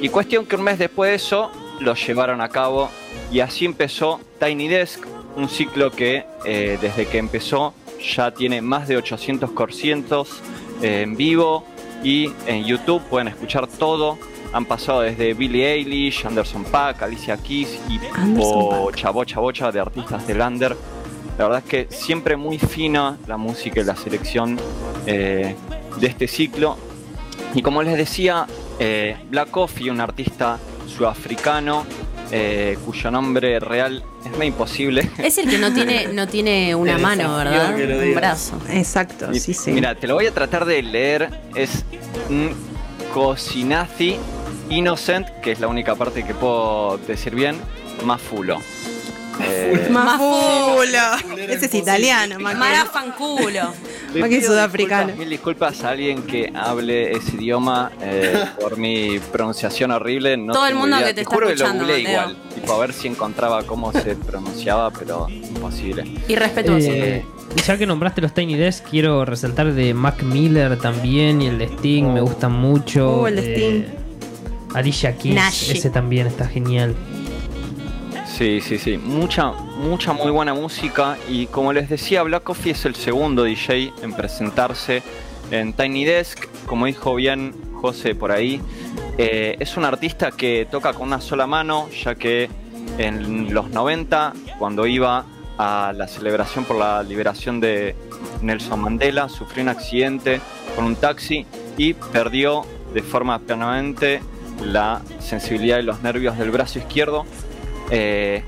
[0.00, 2.90] Y cuestión que un mes después de eso lo llevaron a cabo
[3.32, 8.88] y así empezó Tiny Desk, un ciclo que eh, desde que empezó ya tiene más
[8.88, 10.42] de 800 corcientos
[10.82, 11.64] eh, en vivo
[12.06, 14.16] y en YouTube pueden escuchar todo.
[14.52, 17.98] Han pasado desde Billie Eilish, Anderson Paak, Alicia Keys y
[18.36, 20.76] bocha, bocha, bocha de artistas del under.
[21.36, 24.56] La verdad es que siempre muy fina la música y la selección
[25.04, 25.56] eh,
[25.98, 26.76] de este ciclo.
[27.56, 28.46] Y como les decía,
[28.78, 31.84] eh, Black Coffee, un artista sudafricano
[32.30, 35.08] eh, cuyo nombre real es medio imposible.
[35.18, 37.74] Es el que no tiene, no tiene una mano, ¿verdad?
[37.74, 38.60] Un brazo.
[38.70, 39.72] Exacto, sí, sí.
[39.72, 41.30] Mira, te lo voy a tratar de leer.
[41.54, 41.84] Es
[43.12, 44.16] Cosinazi
[44.70, 47.56] Innocent, que es la única parte que puedo decir bien,
[48.04, 48.58] Mafulo.
[49.40, 51.36] Eh, Mafulo.
[51.48, 53.72] Ese es italiano, Marafanculo.
[54.14, 55.14] le más que pido sudafricano.
[55.16, 60.36] Mil disculpas a alguien que hable ese idioma eh, por mi pronunciación horrible.
[60.36, 61.08] No Todo el mundo idea.
[61.08, 62.36] que te está juro escuchando, que lo googleé igual.
[62.54, 66.04] Tipo, a ver si encontraba cómo se pronunciaba, pero imposible.
[66.28, 66.88] Irrespetuoso.
[66.90, 67.24] Eh,
[67.56, 71.58] y ya que nombraste los Tiny Desk, quiero resaltar de Mac Miller también y el
[71.58, 73.20] de Sting, me gustan mucho.
[73.20, 73.84] Oh, el de Sting.
[74.74, 75.70] Alicia Keys, Nash.
[75.70, 76.94] ese también está genial.
[78.36, 78.98] Sí, sí, sí.
[78.98, 81.16] Mucha, mucha muy buena música.
[81.26, 85.02] Y como les decía, Black Coffee es el segundo DJ en presentarse
[85.50, 86.44] en Tiny Desk.
[86.66, 88.60] Como dijo bien José por ahí,
[89.16, 92.50] eh, es un artista que toca con una sola mano, ya que
[92.98, 95.24] en los 90, cuando iba
[95.56, 97.96] a la celebración por la liberación de
[98.42, 100.42] Nelson Mandela, sufrió un accidente
[100.74, 101.46] con un taxi
[101.78, 104.20] y perdió de forma permanente
[104.62, 107.24] la sensibilidad de los nervios del brazo izquierdo.
[107.90, 108.42] Eh,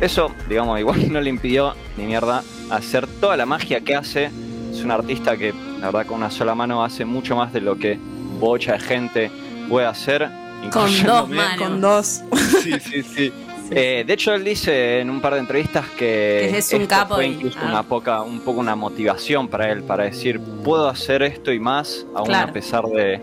[0.00, 4.30] Eso, digamos, igual no le impidió ni mierda hacer toda la magia que hace.
[4.72, 7.76] Es un artista que, la verdad, con una sola mano hace mucho más de lo
[7.76, 7.98] que
[8.40, 9.30] bocha de gente
[9.68, 10.28] puede hacer.
[10.72, 11.58] Con dos manos.
[11.58, 12.22] Con dos.
[12.62, 13.32] Sí, sí, sí.
[13.74, 16.88] Eh, de hecho, él dice en un par de entrevistas que, Que es un esto
[16.94, 17.66] capo fue y- incluso ah.
[17.68, 22.06] una poca, un poco una motivación para él, para decir, puedo hacer esto y más,
[22.14, 22.50] aún Claro.
[22.50, 23.20] a pesar de,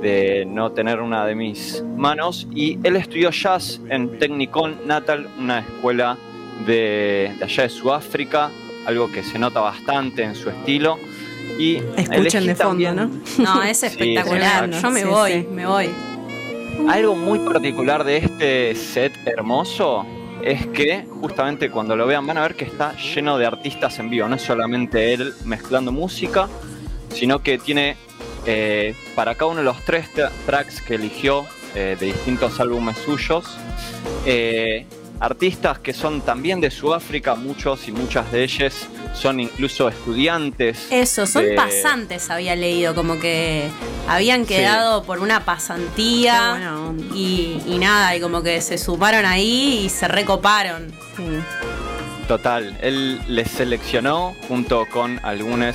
[0.00, 2.46] de no tener una de mis manos.
[2.54, 6.16] Y él estudió jazz en Technikon Natal, una escuela
[6.66, 8.50] de, de allá de Sudáfrica,
[8.86, 10.98] algo que se nota bastante en su estilo.
[11.58, 13.10] Y Escuchen de fondo, también- ¿no?
[13.44, 14.70] No, es Sí, espectacular.
[14.70, 15.46] Yo me Sí, voy, sí.
[15.52, 15.90] me voy.
[16.88, 20.06] Algo muy particular de este set hermoso
[20.42, 24.08] es que justamente cuando lo vean van a ver que está lleno de artistas en
[24.08, 24.26] vivo.
[24.28, 26.48] No es solamente él mezclando música,
[27.12, 27.96] sino que tiene
[28.46, 32.96] eh, para cada uno de los tres tra- tracks que eligió eh, de distintos álbumes
[32.98, 33.44] suyos,
[34.26, 34.86] eh,
[35.20, 40.86] artistas que son también de Sudáfrica, muchos y muchas de ellas son incluso estudiantes.
[40.90, 43.68] Eso, son de- pasantes, había leído, como que
[44.08, 44.54] habían Sí.
[44.54, 46.58] quedado por una pasantía
[47.14, 50.90] y, y nada, y como que se sumaron ahí y se recoparon.
[51.16, 51.24] Sí.
[52.28, 55.74] Total, él les seleccionó junto con algunos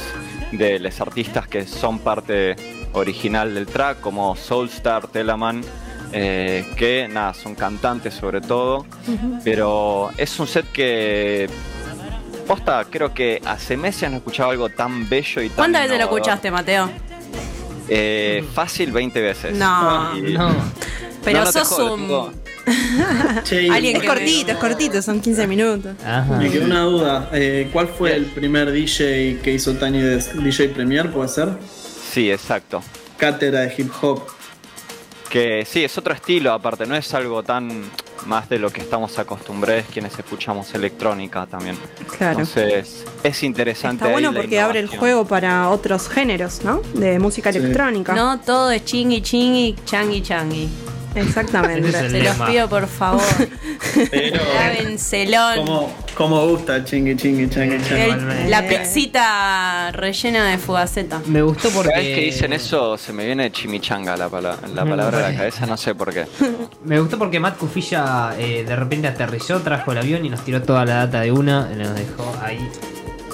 [0.52, 2.56] de los artistas que son parte
[2.93, 5.62] original del track, como Soulstar, Telaman,
[6.12, 8.86] eh, que nada, son cantantes sobre todo,
[9.43, 11.50] pero es un set que,
[12.48, 16.04] posta, creo que hace meses no escuchaba algo tan bello y tan ¿Cuántas veces lo
[16.06, 16.89] escuchaste, Mateo?
[17.89, 19.56] Eh, fácil 20 veces.
[19.58, 20.50] No, Y- No.
[21.24, 22.02] pero no, no te sos jodo, un...
[22.02, 22.32] tengo-
[23.43, 25.95] Che, y- Alguien Es que cortito, me- es cortito, son 15 minutos.
[26.03, 26.38] Ajá.
[26.38, 27.30] Me quedó una duda.
[27.34, 31.11] eh, ¿Cuál fue el primer DJ que hizo Tiny de DJ Premier?
[31.11, 31.49] ¿Puede ser?
[32.11, 32.82] Sí, exacto.
[33.18, 34.24] Cátedra de hip hop.
[35.30, 37.84] Que sí, es otro estilo, aparte, no es algo tan
[38.26, 41.78] más de lo que estamos acostumbrados quienes escuchamos electrónica también.
[42.18, 42.39] Claro.
[42.39, 44.03] Entonces, es interesante.
[44.03, 46.82] Está bueno porque abre el juego para otros géneros, ¿no?
[46.93, 47.59] De música Sí.
[47.59, 48.13] electrónica.
[48.13, 50.70] No todo es chingui chingui, changui changui.
[51.16, 51.91] Exactamente.
[51.93, 53.22] Se los pido por favor.
[54.11, 55.57] Pero, Lávenselón.
[55.66, 58.01] ¿cómo, ¿cómo gusta el chingui chingui chingui chingui?
[58.01, 61.22] El- la pizzita rellena de fugaceta.
[61.28, 61.89] Me gustó porque.
[61.91, 65.32] Cada vez que dicen eso, se me viene chimichanga la, pala- la Mm, palabra a
[65.32, 66.26] la cabeza, no sé por qué.
[66.84, 67.57] Me gustó porque Matt
[68.38, 71.70] Eh, de repente aterrizó, trajo el avión y nos tiró toda la data de una.
[71.74, 72.60] Y nos dejó ahí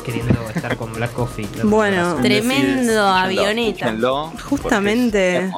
[0.05, 1.45] queriendo estar con Black Coffee.
[1.47, 2.15] Que Bueno.
[2.21, 3.85] Tremendo avioneta.
[3.85, 5.51] Escúchenlo, Justamente.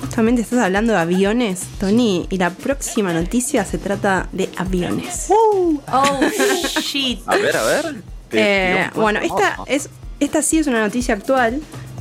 [0.00, 5.26] Justamente estás hablando de aviones, Tony, y la próxima noticia se trata de aviones.
[5.30, 5.80] Oh
[6.80, 7.20] shit.
[7.26, 7.96] A ver, a ver.
[8.30, 9.88] Eh, bueno, esta, es,
[10.20, 11.60] esta sí es una noticia actual.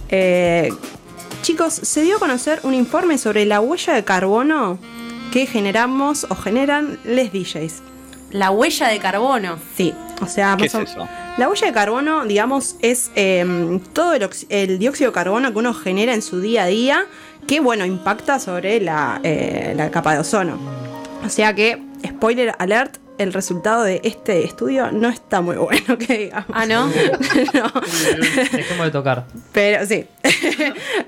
[0.10, 0.70] Eh,
[1.42, 4.78] chicos, se dio a conocer un informe sobre la huella de carbono
[5.34, 7.82] que generamos o generan les DJs.
[8.30, 9.58] La huella de carbono.
[9.76, 11.08] Sí, o sea, ¿Qué más es o- eso?
[11.38, 14.14] La huella de carbono, digamos, es eh, todo
[14.50, 17.06] el dióxido de carbono que uno genera en su día a día,
[17.48, 20.60] que, bueno, impacta sobre la, eh, la capa de ozono.
[21.26, 26.18] O sea que, spoiler alert, el resultado de este estudio no está muy bueno, que
[26.18, 26.50] digamos.
[26.54, 26.88] Ah, ¿no?
[27.54, 27.72] no.
[28.52, 29.26] Dejemos de tocar.
[29.52, 30.06] Pero sí.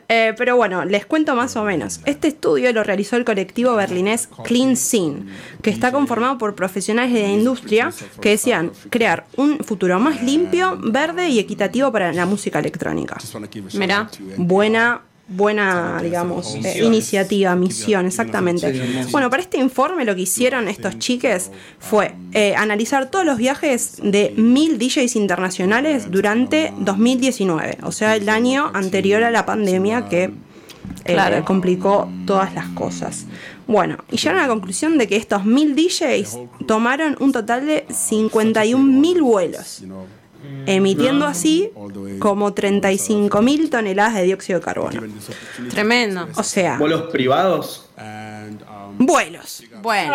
[0.07, 2.01] Eh, pero bueno, les cuento más o menos.
[2.05, 5.25] Este estudio lo realizó el colectivo berlinés Clean Scene,
[5.61, 7.91] que está conformado por profesionales de la industria
[8.21, 13.17] que decían crear un futuro más limpio, verde y equitativo para la música electrónica.
[13.73, 14.09] Mirá.
[14.37, 19.05] Buena, buena, digamos, eh, iniciativa, misión, exactamente.
[19.11, 23.97] Bueno, para este informe lo que hicieron estos chiques fue eh, analizar todos los viajes
[24.03, 30.23] de mil DJs internacionales durante 2019, o sea, el año anterior a la pandemia que
[31.05, 31.43] eh, Claro.
[31.43, 33.25] complicó todas las cosas.
[33.67, 37.85] Bueno, y llegaron a la conclusión de que estos mil DJs tomaron un total de
[37.89, 39.83] 51 mil vuelos,
[40.65, 41.71] emitiendo así
[42.19, 45.01] como 35 mil toneladas de dióxido de carbono.
[45.69, 46.27] Tremendo.
[46.35, 47.89] O sea, ¿Vuelos privados?
[48.97, 49.63] vuelos.
[49.81, 50.13] Bueno.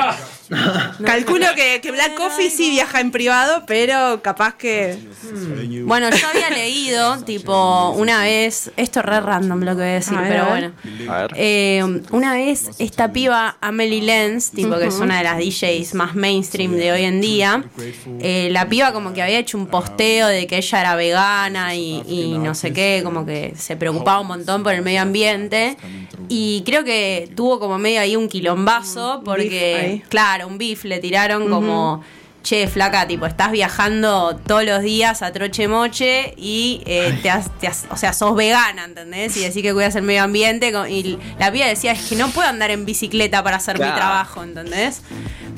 [1.04, 4.98] Calculo que, que Black Coffee sí viaja en privado, pero capaz que.
[5.84, 9.94] Bueno, yo había leído, tipo, una vez, esto es re random lo que voy a
[9.94, 10.72] decir, A ver, pero bueno.
[11.08, 11.30] A ver.
[11.36, 16.16] Eh, una vez esta piba Amelie Lenz, tipo que es una de las DJs más
[16.16, 17.64] mainstream de hoy en día,
[18.20, 22.02] eh, la piba como que había hecho un posteo de que ella era vegana y,
[22.08, 25.76] y no sé qué, como que se preocupaba un montón por el medio ambiente.
[26.28, 31.48] Y creo que tuvo como medio ahí un quilombazo, porque, claro, un beef le tiraron
[31.48, 32.02] como
[32.42, 37.50] che, flaca, tipo, estás viajando todos los días a troche moche y eh, te, has-
[37.60, 39.36] te has- o sea, sos vegana, ¿entendés?
[39.36, 40.72] Y decís que cuidas el medio ambiente.
[40.88, 44.42] Y la piba decía, es que no puedo andar en bicicleta para hacer mi trabajo,
[44.42, 45.02] ¿entendés?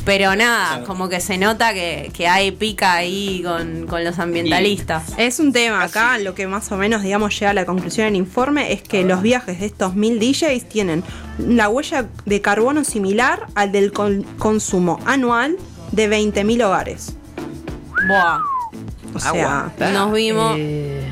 [0.05, 5.05] Pero nada, como que se nota que, que hay pica ahí con, con los ambientalistas.
[5.17, 8.17] Es un tema acá, lo que más o menos, digamos, llega a la conclusión del
[8.17, 11.05] informe es que los viajes de estos mil DJs tienen
[11.39, 15.57] la huella de carbono similar al del con- consumo anual
[15.93, 17.15] de 20.000 hogares.
[18.09, 18.41] Buah,
[19.15, 19.91] O sea, Aguanta.
[19.93, 20.57] nos vimos.
[20.59, 21.03] Eh,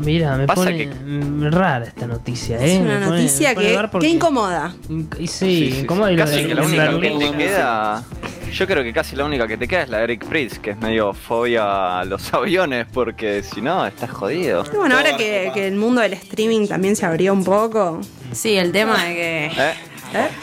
[0.00, 2.74] mira, me Pasa pone que- rara esta noticia, ¿eh?
[2.74, 4.74] es una Me pone- noticia me pone que, porque- que incomoda.
[4.88, 6.14] Inc- y Sí, Sí, sí, incomoda sí.
[6.14, 8.04] y lo Casi de- que la en única Berlín- que te queda.
[8.52, 10.78] Yo creo que casi la única que te queda es la Eric Pritz, que es
[10.78, 14.64] medio fobia a los aviones, porque si no, estás jodido.
[14.72, 18.00] Y bueno, ahora que, que el mundo del streaming también se abrió un poco.
[18.32, 19.46] Sí, el tema de que.
[19.46, 19.74] ¿Eh?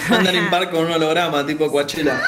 [0.09, 2.21] Andan en par con un holograma tipo Coachella.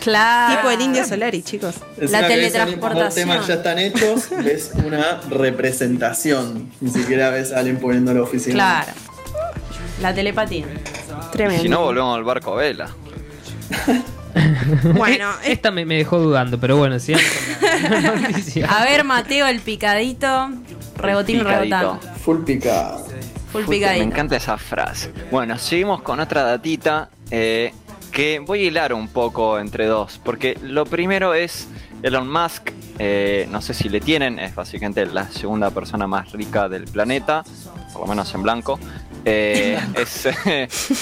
[0.00, 0.56] Claro.
[0.56, 1.76] Tipo el indio Solari, chicos.
[1.98, 3.04] La teletransportación.
[3.04, 6.70] Los temas ya están hechos, ves una representación.
[6.80, 8.54] Ni siquiera ves a alguien poniéndolo oficial.
[8.54, 8.92] Claro.
[10.00, 10.66] La telepatía.
[11.32, 11.62] Tremendo.
[11.62, 12.88] Si no, volvemos al barco a vela.
[14.94, 18.66] Bueno, es- Esta me, me dejó dudando, pero bueno, la noticia.
[18.70, 20.50] A ver, Mateo, el picadito.
[20.96, 21.98] Rebotín, rebotando.
[22.24, 23.04] Full picado.
[23.52, 25.12] Full Me encanta esa frase.
[25.30, 27.72] Bueno, seguimos con otra datita eh,
[28.12, 30.20] que voy a hilar un poco entre dos.
[30.22, 31.66] Porque lo primero es
[32.02, 32.70] Elon Musk.
[32.98, 37.42] eh, no sé si le tienen, es básicamente la segunda persona más rica del planeta,
[37.92, 38.78] por lo menos en blanco.
[39.24, 40.28] Eh, es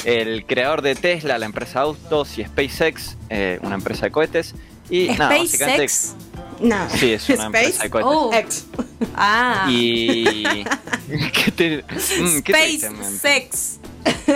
[0.06, 3.16] el creador de Tesla, la empresa de autos, y SpaceX,
[3.60, 4.54] una empresa de cohetes.
[4.88, 5.88] Y nada, básicamente.
[5.88, 6.14] SpaceX.
[6.60, 6.88] No.
[6.90, 8.12] Sí, es una empresa de Space cohetes.
[8.12, 8.32] Oh.
[8.32, 8.66] X.
[9.14, 9.66] Ah.
[9.70, 10.64] Y.
[11.32, 11.84] ¿Qué te.?
[11.84, 12.96] mm, ¿qué te dicen?
[12.96, 13.78] SpaceX.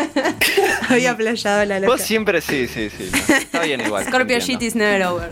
[0.88, 1.92] Había playado la loca.
[1.92, 3.10] Vos siempre sí, sí, sí.
[3.12, 4.04] no, está bien igual.
[4.08, 5.30] Scorpio shit is never over.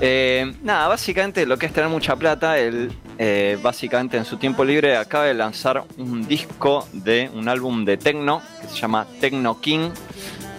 [0.00, 4.64] Eh, nada, básicamente lo que es tener mucha plata, él eh, básicamente en su tiempo
[4.64, 9.60] libre acaba de lanzar un disco de un álbum de techno que se llama Techno
[9.60, 9.90] King,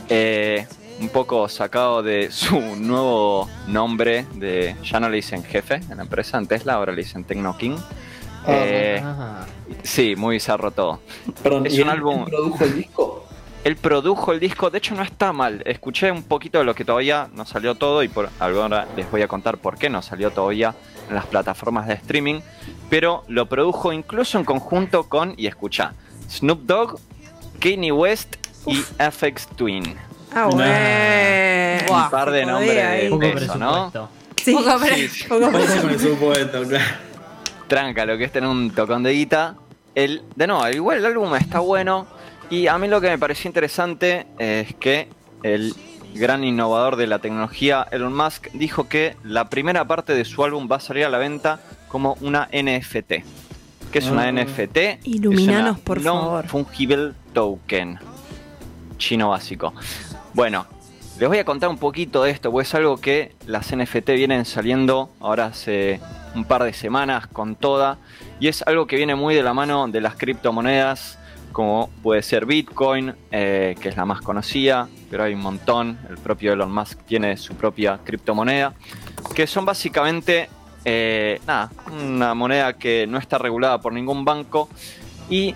[0.10, 0.66] eh,
[1.00, 6.04] un poco sacado de su nuevo nombre de, ya no le dicen jefe en la
[6.04, 7.78] empresa, en Tesla, ahora le dicen Techno King.
[8.48, 9.46] Eh, Ah.
[9.84, 11.00] sí, muy bizarro todo.
[11.42, 13.22] Perdón, Es ¿y un él- álbum- él produjo el disco?
[13.64, 15.64] Él produjo el disco, de hecho no está mal.
[15.66, 19.24] Escuché un poquito de lo que todavía no salió todo y por ahora les voy
[19.24, 20.76] a contar por qué no salió todavía
[21.10, 22.42] en las plataformas de streaming.
[22.92, 25.94] Pero lo produjo incluso en conjunto con, y escucha,
[26.30, 27.00] Snoop Dogg,
[27.60, 28.36] Kanye West
[28.68, 29.96] y FX Twin.
[30.36, 32.04] Ah, bueno.
[32.04, 33.92] Un par de nombres de Poco peso, ¿no?
[33.92, 34.10] presupuesto.
[34.44, 34.54] Sí.
[34.54, 35.24] Poco pre- Sí, sí.
[35.28, 36.86] Poco Ojo con el supuesto, claro.
[37.68, 39.56] tranca lo que es tener un tocón de guita.
[39.96, 42.06] El, de nuevo, igual el álbum está bueno.
[42.50, 45.08] Y a mí lo que me pareció interesante es que
[45.42, 45.74] el
[46.14, 50.68] gran innovador de la tecnología, Elon Musk, dijo que la primera parte de su álbum
[50.72, 53.24] va a salir a la venta como una NFT.
[53.92, 54.32] ¿Qué es una Ah.
[54.32, 55.00] NFT?
[55.06, 56.44] Iluminanos, Es una por favor.
[56.46, 57.98] Non-fungible token.
[58.98, 59.74] Chino básico.
[60.36, 60.66] Bueno,
[61.18, 64.44] les voy a contar un poquito de esto, porque es algo que las NFT vienen
[64.44, 66.02] saliendo ahora hace
[66.36, 68.00] un par de semanas con toda,
[68.42, 71.18] y es algo que viene muy de la mano de las criptomonedas,
[71.54, 76.18] como puede ser Bitcoin, eh, que es la más conocida, pero hay un montón, el
[76.18, 78.74] propio Elon Musk tiene su propia criptomoneda,
[79.34, 80.50] que son básicamente,
[80.84, 84.68] eh, nada, una moneda que no está regulada por ningún banco,
[85.30, 85.56] y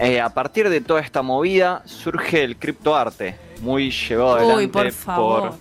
[0.00, 4.92] eh, a partir de toda esta movida surge el criptoarte, muy llevado adelante Uy, por
[4.92, 5.54] favor.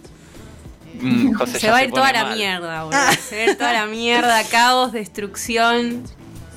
[1.02, 3.00] Mm, José Se va a ir toda la mierda, boludo.
[3.22, 6.04] Se va a ir toda la mierda, caos, destrucción.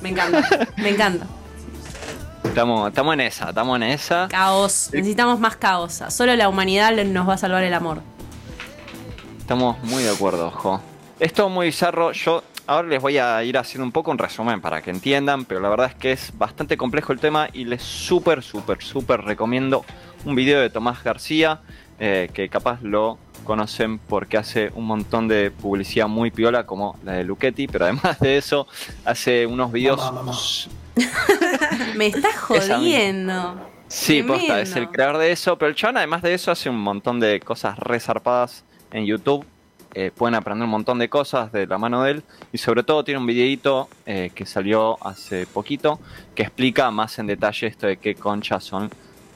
[0.01, 1.27] Me encanta, me encanta.
[2.43, 4.27] Estamos, estamos en esa, estamos en esa.
[4.27, 4.89] Caos.
[4.91, 6.03] Necesitamos más caos.
[6.09, 8.01] Solo la humanidad nos va a salvar el amor.
[9.39, 10.81] Estamos muy de acuerdo, ojo.
[11.19, 12.11] Esto muy bizarro.
[12.11, 15.59] Yo ahora les voy a ir haciendo un poco un resumen para que entiendan, pero
[15.59, 19.85] la verdad es que es bastante complejo el tema y les súper, súper, súper recomiendo
[20.25, 21.61] un video de Tomás García,
[21.99, 27.13] eh, que capaz lo conocen porque hace un montón de publicidad muy piola como la
[27.13, 28.67] de Luchetti, pero además de eso
[29.05, 29.99] hace unos videos...
[29.99, 30.37] Mamá, mamá.
[31.95, 33.55] Me estás jodiendo.
[33.87, 36.79] Sí, posta, es el creador de eso, pero el chabón además de eso hace un
[36.79, 39.45] montón de cosas resarpadas en YouTube.
[39.95, 43.03] Eh, pueden aprender un montón de cosas de la mano de él y sobre todo
[43.03, 45.99] tiene un videito eh, que salió hace poquito
[46.33, 48.89] que explica más en detalle esto de qué conchas son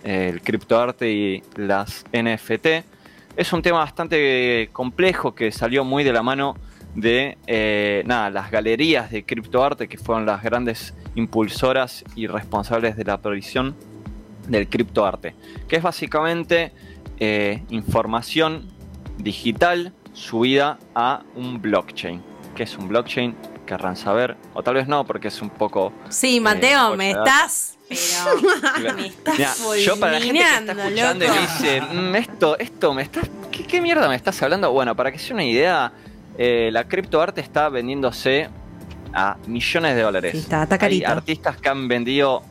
[0.03, 2.67] eh, el criptoarte y las NFT.
[3.35, 6.55] Es un tema bastante complejo que salió muy de la mano
[6.95, 7.37] de
[8.07, 13.75] nada, las galerías de criptoarte que fueron las grandes impulsoras y responsables de la aparición
[14.47, 15.35] del criptoarte,
[15.67, 16.71] que es básicamente
[17.69, 18.67] información
[19.19, 22.21] digital subida a un blockchain.
[22.55, 23.35] ¿Qué es un blockchain?
[23.67, 25.91] Querrán saber, o tal vez no, porque es un poco.
[26.09, 27.77] Sí, Mateo, eh, me ocho estás.
[27.89, 28.95] Pero.
[28.95, 31.41] me estás Mira, yo para la gente que está escuchando y me loco.
[31.41, 33.29] dice, "Mm, esto, esto me estás.
[33.51, 34.71] ¿qué, qué mierda me estás hablando?
[34.71, 35.91] Bueno, para que sea una idea,
[36.37, 38.49] eh, la criptoarte está vendiéndose
[39.13, 40.31] a millones de dólares.
[40.31, 42.43] Sí, está- está Hay artistas que han vendido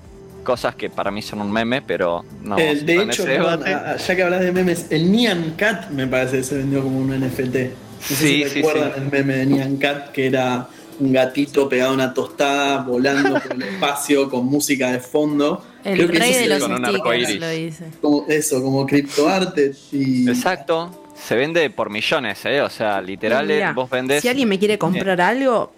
[0.46, 2.56] cosas que para mí son un meme, pero no.
[2.58, 3.74] Eh, de hecho, ese perdón, debate.
[3.74, 6.82] a- a- ya que hablas de memes, el Nyan Cat me parece que se vendió
[6.82, 7.54] como un NFT.
[8.00, 9.00] No sé Sí, si sí, recuerdan sí.
[9.04, 10.68] el meme de Nyan Cat, que era
[10.98, 15.62] un gatito pegado a una tostada volando por el espacio con música de fondo.
[15.84, 17.84] El Creo que rey eso de se- los con un stickers lo dice.
[18.00, 21.02] como eso, como criptoarte y Exacto.
[21.16, 22.60] Se vende por millones, ¿eh?
[22.60, 24.20] O sea, literal, Mirá, vos vendés.
[24.22, 25.72] Si alguien me quiere comprar algo,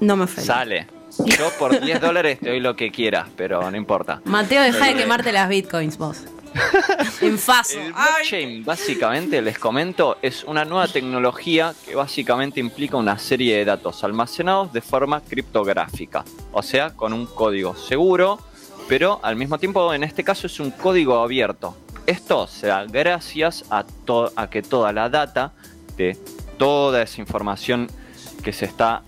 [0.00, 0.42] no me ofende.
[0.46, 0.86] Sale.
[1.38, 4.20] Yo por 10 dólares te doy lo que quieras, pero no importa.
[4.24, 6.24] Mateo, deja de quemarte las bitcoins vos.
[7.20, 7.78] en faso.
[7.78, 13.64] El blockchain, básicamente, les comento, es una nueva tecnología que básicamente implica una serie de
[13.64, 18.38] datos almacenados de forma criptográfica, o sea, con un código seguro,
[18.88, 21.76] pero al mismo tiempo, en este caso, es un código abierto.
[22.06, 23.84] Esto se da gracias a
[24.50, 25.52] que toda la data
[25.96, 26.18] de
[26.58, 27.88] toda esa información
[28.42, 29.02] que se está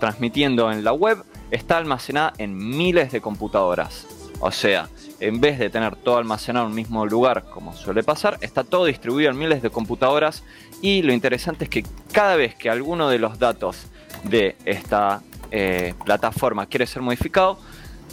[0.00, 4.06] transmitiendo en la web está almacenada en miles de computadoras.
[4.40, 4.88] O sea,
[5.20, 8.84] en vez de tener todo almacenado en un mismo lugar, como suele pasar, está todo
[8.84, 10.42] distribuido en miles de computadoras
[10.82, 13.86] y lo interesante es que cada vez que alguno de los datos
[14.24, 17.58] de esta eh, plataforma quiere ser modificado,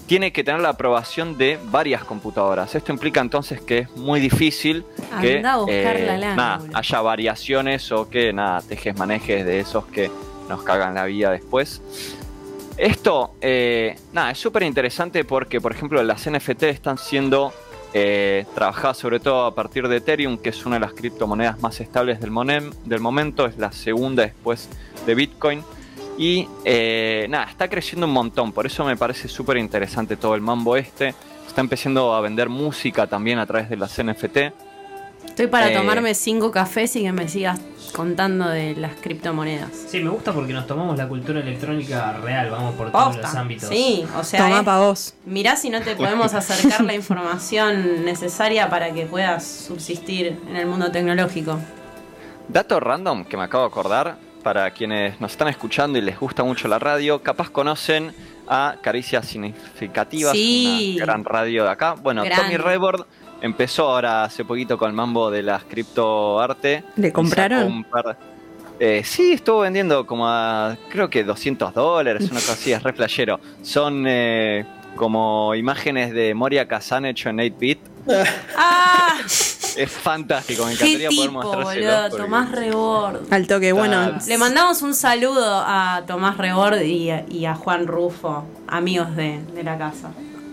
[0.06, 2.76] tiene que tener la aprobación de varias computadoras.
[2.76, 4.86] Esto implica entonces que es muy difícil
[5.22, 6.78] que nada, boludo.
[6.78, 10.12] haya variaciones o que nada, tejes manejes de esos que
[10.50, 11.82] nos cagan la vida después.
[12.78, 17.54] Esto, eh, nada, es súper interesante porque, por ejemplo, las NFT están siendo
[17.94, 21.80] eh, trabajadas sobre todo a partir de Ethereum, que es una de las criptomonedas más
[21.80, 22.34] estables del,
[22.86, 24.70] del momento, es la segunda después
[25.06, 25.64] de Bitcoin.
[26.18, 30.42] Y eh, nada, está creciendo un montón, por eso me parece súper interesante todo el
[30.42, 31.14] mambo este.
[31.48, 34.38] Está empezando a vender música también a través de las NFT.
[35.26, 35.76] Estoy para Eh.
[35.76, 37.60] tomarme cinco cafés y que me sigas
[37.96, 39.70] contando de las criptomonedas.
[39.88, 43.70] Sí, me gusta porque nos tomamos la cultura electrónica real, vamos por todos los ámbitos.
[43.70, 45.14] Sí, o sea, Toma es- pa' vos.
[45.26, 50.66] mirá si no te podemos acercar la información necesaria para que puedas subsistir en el
[50.68, 51.60] mundo tecnológico.
[52.48, 56.44] Dato random que me acabo de acordar, para quienes nos están escuchando y les gusta
[56.44, 58.14] mucho la radio, capaz conocen
[58.48, 60.96] a Caricias Significativas, Sí.
[60.98, 61.94] una gran radio de acá.
[61.94, 62.24] Bueno.
[62.24, 63.06] Tommy Rebord
[63.44, 66.84] empezó ahora hace poquito con el mambo de las criptoarte.
[66.96, 67.84] ¿Le compraron?
[67.84, 68.18] par-
[68.80, 72.92] Eh, sí, estuvo vendiendo como a, creo que 200 dólares, una cosa así, es re
[72.94, 73.40] flashero.
[73.62, 74.66] Son eh,
[74.96, 77.80] como imágenes de Moria Kazan hecho en 8-bit.
[78.58, 79.20] ¡Ah!
[79.76, 81.86] Es fantástico, me ¡Qué encantaría poder tipo, mostrárselo.
[81.92, 82.10] boludo!
[82.10, 83.34] porque- Tomás Rebord.
[83.34, 84.18] Al toque, bueno.
[84.28, 89.40] Le mandamos un saludo a Tomás Rebord y, a- y a Juan Rufo, amigos de,
[89.54, 90.12] de la casa.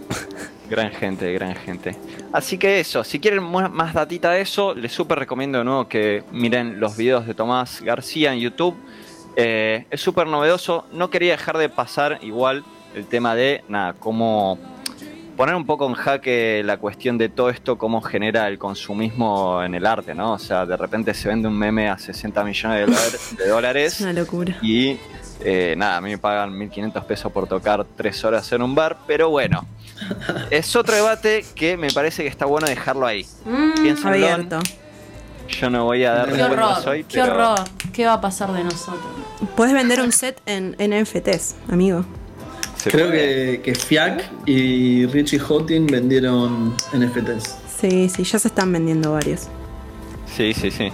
[0.71, 1.97] Gran gente, gran gente.
[2.33, 6.23] Así que eso, si quieren más datita de eso, les súper recomiendo de nuevo que
[6.31, 8.77] miren los videos de Tomás García en YouTube.
[9.35, 10.87] Eh, es súper novedoso.
[10.93, 12.63] No quería dejar de pasar igual
[12.95, 14.59] el tema de, nada, cómo
[15.37, 19.75] poner un poco en jaque la cuestión de todo esto, cómo genera el consumismo en
[19.75, 20.35] el arte, ¿no?
[20.35, 23.95] O sea, de repente se vende un meme a 60 millones de, dólares.
[23.95, 24.57] Es una locura.
[24.63, 24.99] Y
[25.43, 28.99] eh, nada, a mí me pagan 1500 pesos por tocar 3 horas en un bar,
[29.07, 29.67] pero bueno,
[30.51, 33.27] es otro debate que me parece que está bueno dejarlo ahí.
[33.45, 34.11] Mm, Piénsenlo.
[34.11, 34.59] Abierto.
[35.49, 36.89] Yo no voy a dar ¡Qué horror!
[36.89, 37.59] hoy, ¡Qué pero horror!
[37.93, 39.03] ¿Qué va a pasar de nosotros?
[39.57, 42.05] Puedes vender un set en NFTs, amigo.
[42.77, 47.57] se creo que, que Fiac y Richie Houghton vendieron NFTs.
[47.81, 49.49] Sí, sí, ya se están vendiendo varios.
[50.37, 50.93] Sí, sí, sí.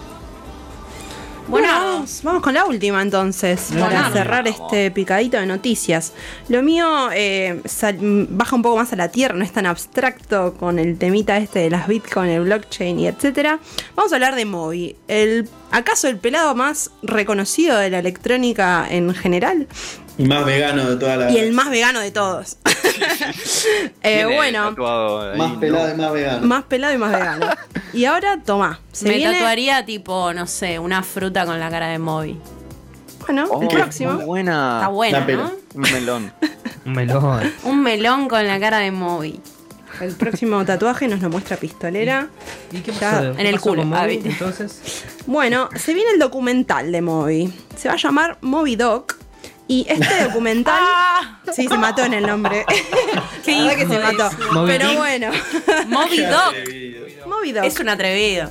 [1.49, 4.61] Bueno, Bueno, vamos, vamos con la última entonces, para cerrar Vamos.
[4.61, 6.13] este picadito de noticias.
[6.49, 7.99] Lo mío eh, sal-
[8.31, 11.61] baja un poco más a la tierra, no es tan abstracto con el temita este
[11.61, 13.61] de las bitcoin, el blockchain y etcétera.
[13.95, 19.15] Vamos a hablar de Moby, el acaso el pelado más reconocido de la electrónica en
[19.15, 19.69] general
[20.19, 21.31] Y más vegano de toda la.
[21.31, 22.57] y el más vegano de todos.
[24.03, 25.61] Eh, bueno, ahí, Más ¿no?
[25.61, 26.47] pelado y más vegano.
[26.47, 27.47] más pelado y más vegano.
[27.93, 29.33] Y ahora, toma, me viene.
[29.35, 32.39] tatuaría tipo, no sé, una fruta con la cara de Moby.
[33.27, 34.13] Bueno, Oh, el próximo.
[34.15, 34.77] Muy buena.
[34.77, 35.21] Está buena.
[35.27, 35.53] ¿no?
[35.75, 36.33] Un melón.
[36.85, 37.53] Un melón.
[37.65, 39.41] Un melón con la cara de Moby.
[40.01, 42.29] El próximo tatuaje nos lo muestra Pistolera.
[42.71, 43.25] ¿Y qué Ya, pasó?
[43.31, 45.03] en ¿Qué el culo, con Moby, ah, entonces?
[45.27, 47.53] Bueno, se viene el documental de Moby.
[47.77, 49.17] Se va a llamar Moby Doc.
[49.69, 50.79] Y este documental.
[50.81, 51.41] Ah.
[51.53, 52.65] Sí, se mató en el nombre.
[53.45, 54.31] ¿Qué verdad que hijo se mató.
[54.67, 55.31] Pero bueno.
[55.89, 56.55] Moby Doc.
[57.27, 57.65] Moby Doc.
[57.65, 58.51] Es un atrevido.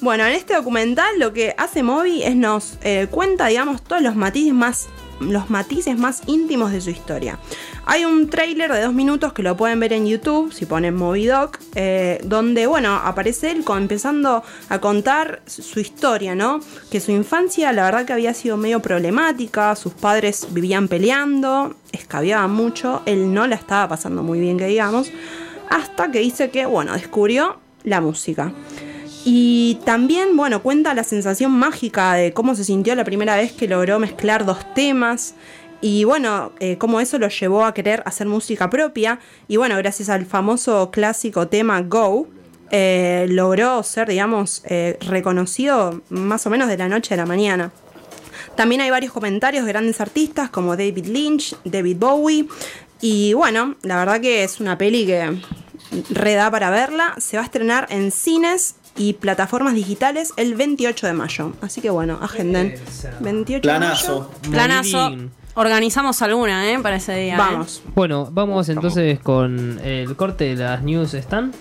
[0.00, 4.16] Bueno, en este documental lo que hace Moby es nos eh, cuenta, digamos, todos los
[4.16, 4.88] matices más
[5.20, 7.38] los matices más íntimos de su historia.
[7.86, 11.26] Hay un tráiler de dos minutos que lo pueden ver en YouTube, si ponen Moby
[11.26, 16.60] Doc, eh, donde, bueno, aparece él empezando a contar su su historia, ¿no?
[16.90, 22.50] Que su infancia, la verdad que había sido medio problemática, sus padres vivían peleando, escabiaban
[22.50, 25.10] mucho, él no la estaba pasando muy bien, que digamos,
[25.70, 28.52] hasta que dice que, bueno, descubrió la música.
[29.24, 33.68] Y también, bueno, cuenta la sensación mágica de cómo se sintió la primera vez que
[33.68, 35.34] logró mezclar dos temas.
[35.80, 39.20] Y bueno, eh, cómo eso lo llevó a querer hacer música propia.
[39.46, 42.26] Y bueno, gracias al famoso clásico tema Go,
[42.70, 47.72] eh, logró ser, digamos, eh, reconocido más o menos de la noche a la mañana.
[48.56, 52.48] También hay varios comentarios de grandes artistas como David Lynch, David Bowie.
[53.00, 55.40] Y bueno, la verdad que es una peli que
[56.10, 57.14] reda para verla.
[57.18, 61.52] Se va a estrenar en cines y plataformas digitales el 28 de mayo.
[61.62, 62.74] Así que bueno, agenden.
[63.20, 64.30] 28 Planazo.
[64.42, 64.50] de mayo.
[64.50, 65.16] Planazo.
[65.54, 66.78] Organizamos alguna, ¿eh?
[66.80, 67.34] Para ese día.
[67.34, 67.38] ¿eh?
[67.38, 67.82] Vamos.
[67.94, 71.52] Bueno, vamos entonces con el corte de las news están.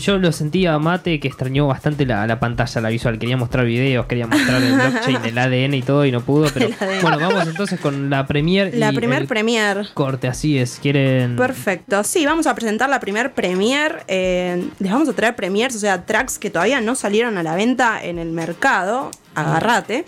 [0.00, 3.18] Yo lo sentía Mate que extrañó bastante la, la pantalla, la visual.
[3.18, 6.48] Quería mostrar videos, quería mostrar el blockchain, el ADN y todo y no pudo.
[6.52, 6.68] Pero
[7.02, 8.72] bueno, vamos entonces con la premier.
[8.74, 9.88] La y primer el premier.
[9.94, 10.78] corte, así es.
[10.80, 11.36] ¿Quieren...?
[11.36, 14.04] Perfecto, sí, vamos a presentar la primer premier.
[14.08, 17.54] eh, les vamos a traer premiers, o sea, tracks que todavía no salieron a la
[17.54, 19.10] venta en el mercado.
[19.34, 20.04] Agarrate.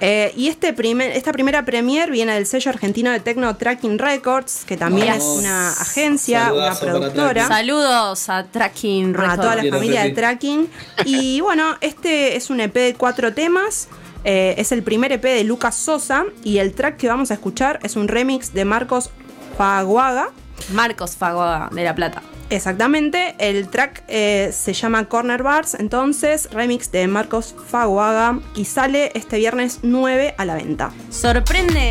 [0.00, 4.64] Eh, y este primer, esta primera premier viene del sello argentino de Tecno Tracking Records,
[4.66, 5.24] que también Vamos.
[5.24, 7.48] es una agencia, una Saludazo productora.
[7.48, 9.40] Saludos a Tracking a Records.
[9.40, 10.10] toda la Quiero familia de.
[10.10, 10.68] Tracking.
[11.04, 13.88] Y bueno, este es un EP de cuatro temas.
[14.24, 16.24] eh, es el primer EP de Lucas Sosa.
[16.44, 19.10] Y el track que vamos a escuchar es un remix de Marcos
[19.56, 20.30] Faguaga.
[20.72, 22.22] Marcos Fagoa de La Plata.
[22.48, 29.10] Exactamente, el track eh, se llama Corner Bars, entonces remix de Marcos Faguaga y sale
[29.14, 30.92] este viernes 9 a la venta.
[31.10, 31.90] Sorprende.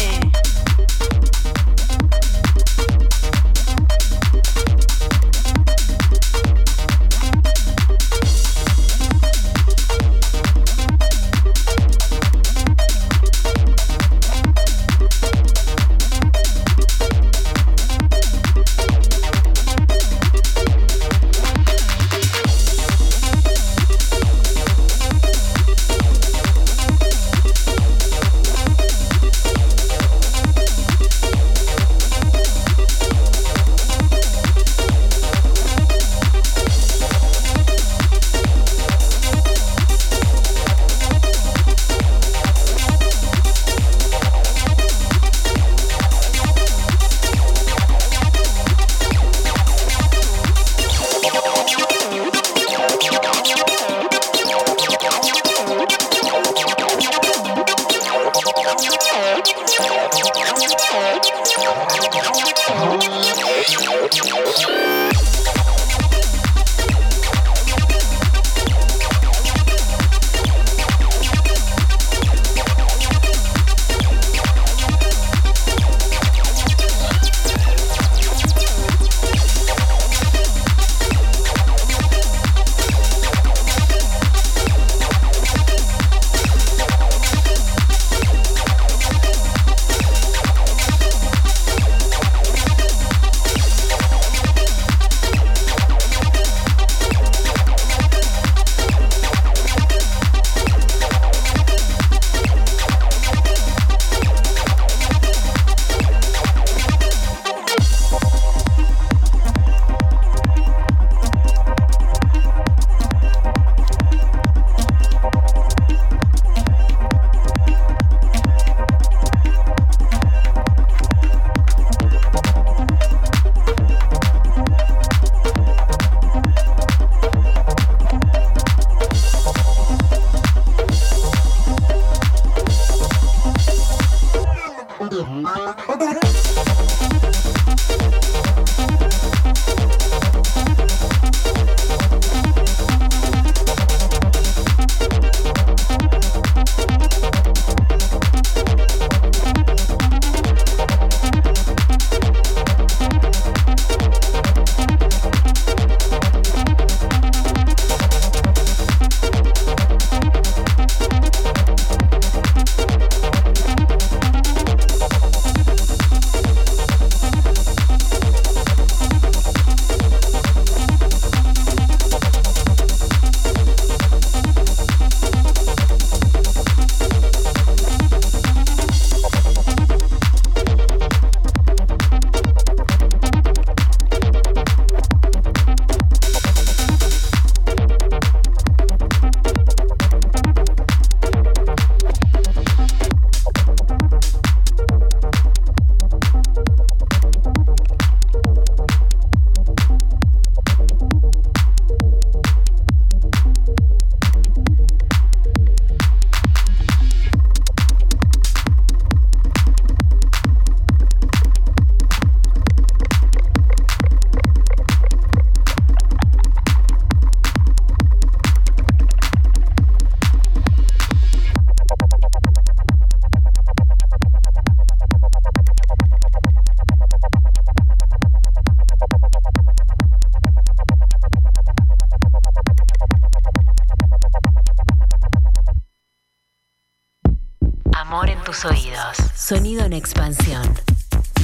[239.96, 240.64] Expansión.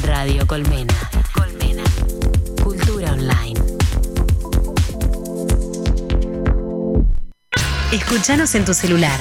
[0.04, 0.94] Radio Colmena.
[1.34, 1.84] Colmena.
[2.64, 3.60] Cultura online.
[7.92, 9.20] Escúchanos en tu celular.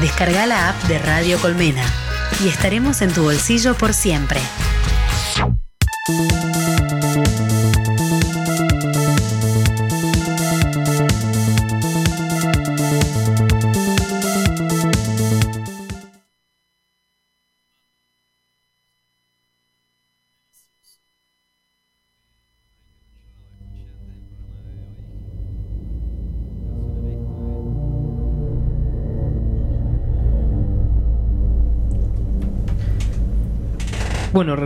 [0.00, 1.84] Descarga la app de Radio Colmena
[2.44, 4.40] y estaremos en tu bolsillo por siempre.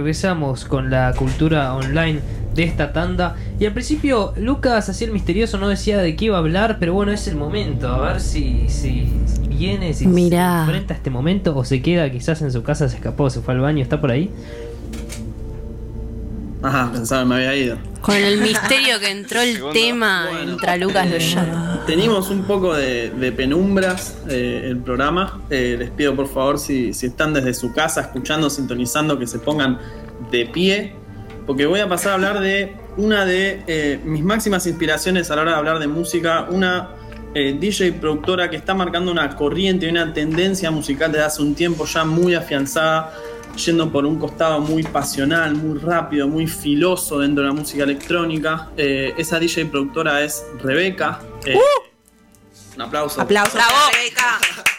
[0.00, 2.20] Regresamos con la cultura online
[2.54, 3.36] de esta tanda.
[3.58, 6.94] Y al principio Lucas hacía el misterioso, no decía de qué iba a hablar, pero
[6.94, 7.88] bueno, es el momento.
[7.88, 9.08] A ver si, si
[9.48, 10.64] viene, si Mirá.
[10.64, 13.40] se enfrenta a este momento o se queda quizás en su casa, se escapó, se
[13.40, 14.30] fue al baño, está por ahí.
[16.62, 17.78] Ajá, pensaba que me había ido.
[18.02, 19.72] Con el misterio que entró el Segundo.
[19.72, 20.52] tema, Bueno.
[20.52, 21.69] entra Lucas lo llama.
[21.90, 25.40] Tenemos un poco de, penumbras eh, el programa.
[25.50, 29.80] Eh, les pido por favor si, están desde su casa escuchando, sintonizando, que se pongan
[30.30, 30.94] de pie.
[31.48, 35.42] Porque voy a pasar a hablar de una de eh, mis máximas inspiraciones a la
[35.42, 36.46] hora de hablar de música.
[36.48, 36.90] Una
[37.34, 41.56] eh, DJ productora que está marcando una corriente y una tendencia musical desde hace un
[41.56, 43.12] tiempo ya muy afianzada.
[43.66, 48.68] Yendo por un costado muy pasional, muy rápido, muy filoso dentro de la música electrónica.
[48.76, 51.20] Esa DJ productora es Rebeca.
[51.46, 51.58] Eh,
[52.76, 53.20] Un aplauso.
[53.20, 53.74] Aplausos Bravo.
[53.92, 54.38] Rebeca.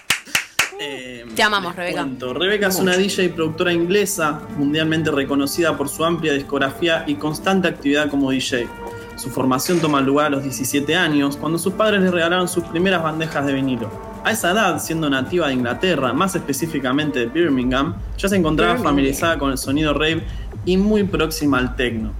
[0.84, 2.02] Eh, Te amamos, Rebeca.
[2.02, 2.34] cuento.
[2.34, 7.68] Rebeca es una DJ y productora inglesa mundialmente reconocida por su amplia discografía y constante
[7.68, 8.68] actividad como DJ.
[9.16, 13.04] Su formación toma lugar a los 17 años, cuando sus padres le regalaron sus primeras
[13.04, 13.92] bandejas de vinilo.
[14.24, 18.92] A esa edad, siendo nativa de Inglaterra, más específicamente de Birmingham, ya se encontraba Birmingham.
[18.96, 20.24] familiarizada con el sonido rave
[20.66, 22.12] y muy próxima al techno.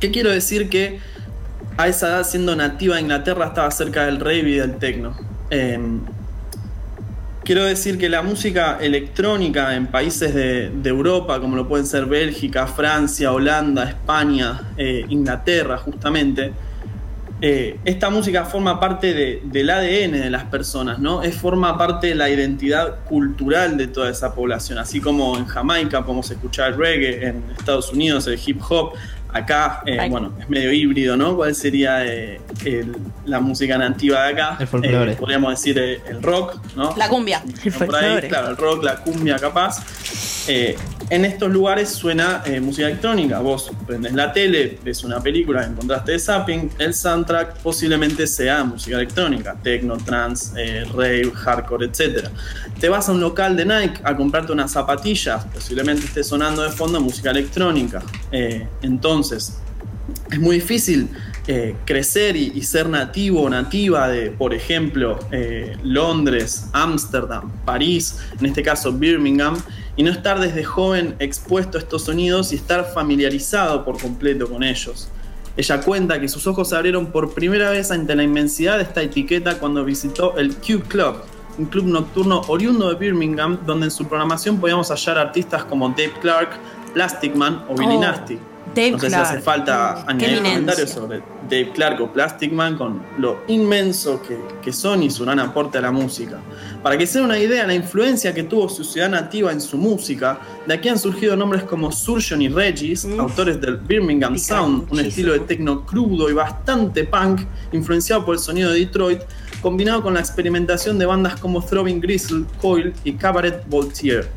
[0.00, 0.98] ¿Qué quiero decir que
[1.76, 5.16] a esa edad, siendo nativa de Inglaterra, estaba cerca del rave y del techno?
[5.50, 6.00] Em,
[7.44, 12.66] Quiero decir que la música electrónica en países de, Europa, como lo pueden ser Bélgica,
[12.66, 16.52] Francia, Holanda, España, eh, Inglaterra, justamente,
[17.40, 21.22] eh, esta música forma parte de- del ADN de las personas, ¿no?
[21.22, 26.04] Es, forma parte de la identidad cultural de toda esa población, así como en Jamaica
[26.04, 28.94] podemos escuchar el reggae, en Estados Unidos el hip hop,
[29.32, 31.36] acá, eh, bueno, es medio híbrido, ¿no?
[31.36, 34.56] ¿Cuál sería eh, el- la música nativa de acá?
[34.60, 35.12] El folclore.
[35.12, 36.94] Eh, podríamos decir eh, el rock, ¿no?
[36.96, 37.42] La cumbia.
[37.64, 38.28] El Por ahí, folclore.
[38.28, 39.82] claro, el rock, la cumbia capaz.
[40.48, 40.76] Eh,
[41.10, 43.40] en estos lugares suena eh, música electrónica.
[43.40, 48.96] Vos prendes la tele, ves una película encontraste de zapping, el soundtrack posiblemente sea música
[48.96, 52.28] electrónica, techno, trance, eh, rave, hardcore, etc.
[52.80, 56.70] Te vas a un local de Nike a comprarte unas zapatillas, posiblemente esté sonando de
[56.70, 58.02] fondo música electrónica.
[58.30, 58.66] Eh,
[59.26, 59.58] entonces,
[60.30, 61.08] es muy difícil
[61.48, 68.18] eh, crecer y, y ser nativo o nativa de, por ejemplo, eh, Londres, Ámsterdam, París,
[68.38, 69.56] en este caso Birmingham,
[69.96, 74.62] y no estar desde joven expuesto a estos sonidos y estar familiarizado por completo con
[74.62, 75.08] ellos.
[75.56, 79.02] Ella cuenta que sus ojos se abrieron por primera vez ante la inmensidad de esta
[79.02, 81.16] etiqueta cuando visitó el Q Club,
[81.58, 86.12] un club nocturno oriundo de Birmingham, donde en su programación podíamos hallar artistas como Dave
[86.20, 86.50] Clark,
[86.92, 88.00] Plastic Man o Billy Oh.
[88.00, 88.38] Nasty.
[88.74, 89.26] Dave no sé Clark.
[89.26, 94.38] si hace falta añadir comentarios sobre Dave Clark o Plastic Man con lo inmenso que,
[94.62, 96.38] que son y su gran aporte a la música.
[96.82, 99.78] Para que se den una idea, la influencia que tuvo su ciudad nativa en su
[99.78, 104.88] música, de aquí han surgido nombres como Surgeon y Regis, autores del Birmingham Sound, un
[104.88, 105.08] muchísimo.
[105.08, 107.40] estilo de techno crudo y bastante punk,
[107.72, 109.22] influenciado por el sonido de Detroit,
[109.62, 114.28] combinado con la experimentación de bandas como Throbbing Gristle, Coil y Cabaret Voltaire.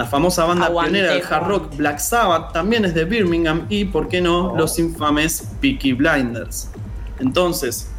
[0.00, 3.84] La famosa banda Aguante, pionera del hard rock Black Sabbath también es de Birmingham y,
[3.84, 6.70] por qué no, los infames Peaky Blinders.
[7.18, 7.90] Entonces,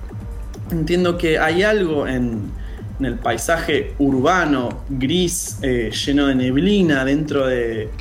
[0.72, 2.52] entiendo que hay algo en,
[2.98, 7.92] en el paisaje urbano, gris, eh, lleno de neblina dentro de,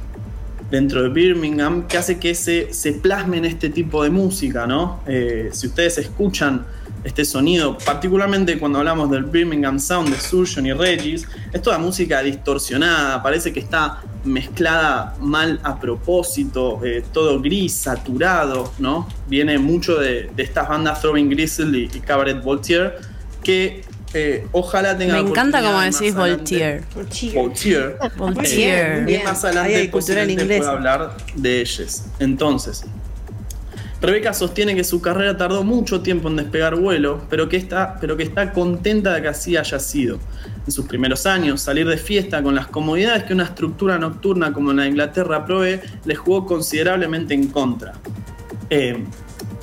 [0.71, 5.01] dentro de Birmingham, que hace que se, se plasme en este tipo de música, ¿no?
[5.07, 6.65] Eh, si ustedes escuchan
[7.05, 12.23] este sonido, particularmente cuando hablamos del Birmingham Sound de Surgeon y Regis, es toda música
[12.23, 19.09] distorsionada, parece que está mezclada mal a propósito, eh, todo gris, saturado, ¿no?
[19.29, 22.93] Viene mucho de, de estas bandas Throbbing Gristle y, y Cabaret Voltaire,
[23.43, 23.83] que
[24.13, 26.83] eh, ojalá tengan Me encanta como decís Voltaire.
[26.95, 27.97] Voltaire.
[28.17, 28.99] Voltaire.
[28.99, 30.59] Eh, Bien, y más adelante cultura en inglés.
[30.59, 32.03] pueda hablar de ellos.
[32.19, 32.85] Entonces,
[34.01, 38.17] Rebeca sostiene que su carrera tardó mucho tiempo en despegar vuelo, pero que, está, pero
[38.17, 40.19] que está contenta de que así haya sido.
[40.67, 44.73] En sus primeros años, salir de fiesta con las comodidades que una estructura nocturna como
[44.73, 47.93] la de Inglaterra provee, le jugó considerablemente en contra.
[48.71, 49.05] Eh,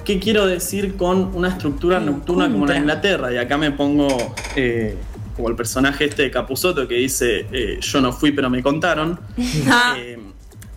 [0.06, 3.34] ¿Qué quiero decir con una estructura nocturna como la de Inglaterra?
[3.34, 4.08] Y acá me pongo
[4.56, 4.96] eh,
[5.36, 9.20] como el personaje este de Capuzoto que dice, eh, yo no fui pero me contaron.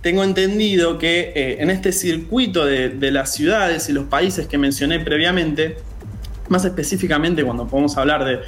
[0.03, 4.99] Tengo entendido que eh, en este circuito de, las ciudades y los países que mencioné
[5.01, 5.77] previamente,
[6.49, 8.41] más específicamente cuando podemos hablar de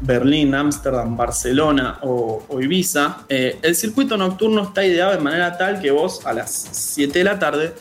[0.00, 5.80] Berlín, Ámsterdam, Barcelona o, o Ibiza, eh, el circuito nocturno está ideado de manera tal
[5.80, 7.72] que vos a las 7 de la tarde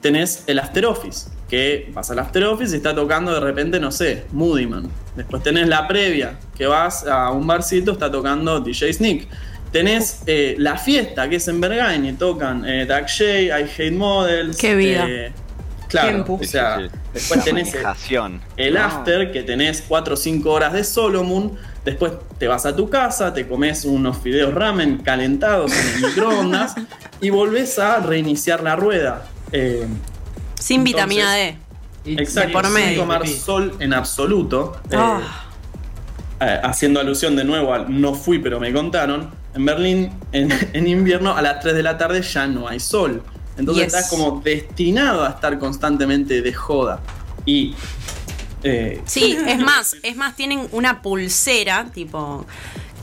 [0.00, 3.90] tenés el after office, que vas al after office y está tocando de repente, no
[3.90, 4.90] sé, Moodyman.
[5.14, 9.28] Después tenés la previa, que vas a un barcito, está tocando DJ Sneak.
[9.72, 13.90] Tenés eh, la fiesta, que es en Berghain, y tocan eh, Dark Shade, I Hate
[13.92, 14.56] Models.
[14.58, 15.06] Qué vida.
[15.08, 15.32] eh,
[15.88, 16.38] claro, Tiempo.
[16.40, 16.98] o sea, Sí, sí.
[17.14, 21.56] después tenés el, el after, que tenés 4 o 5 horas de Solomon.
[21.84, 26.74] Después te vas a tu casa, te comes unos fideos ramen calentados en el microondas
[27.20, 29.24] y volvés a reiniciar la rueda.
[29.52, 29.86] Eh,
[30.60, 31.56] Sin vitamina D.
[32.04, 33.00] Exacto, por sin medio.
[33.00, 34.76] tomar sol en absoluto.
[34.90, 35.20] Eh, Ah.
[36.40, 39.30] eh, haciendo alusión de nuevo al no fui pero me contaron.
[39.54, 43.22] En Berlín, en, en invierno, a las 3 de la tarde ya no hay sol.
[43.58, 43.94] Entonces Yes.
[43.94, 47.00] estás como destinado a estar constantemente de joda.
[47.44, 47.74] Y.
[48.62, 52.46] eh, Sí, es más, es más, tienen una pulsera, tipo,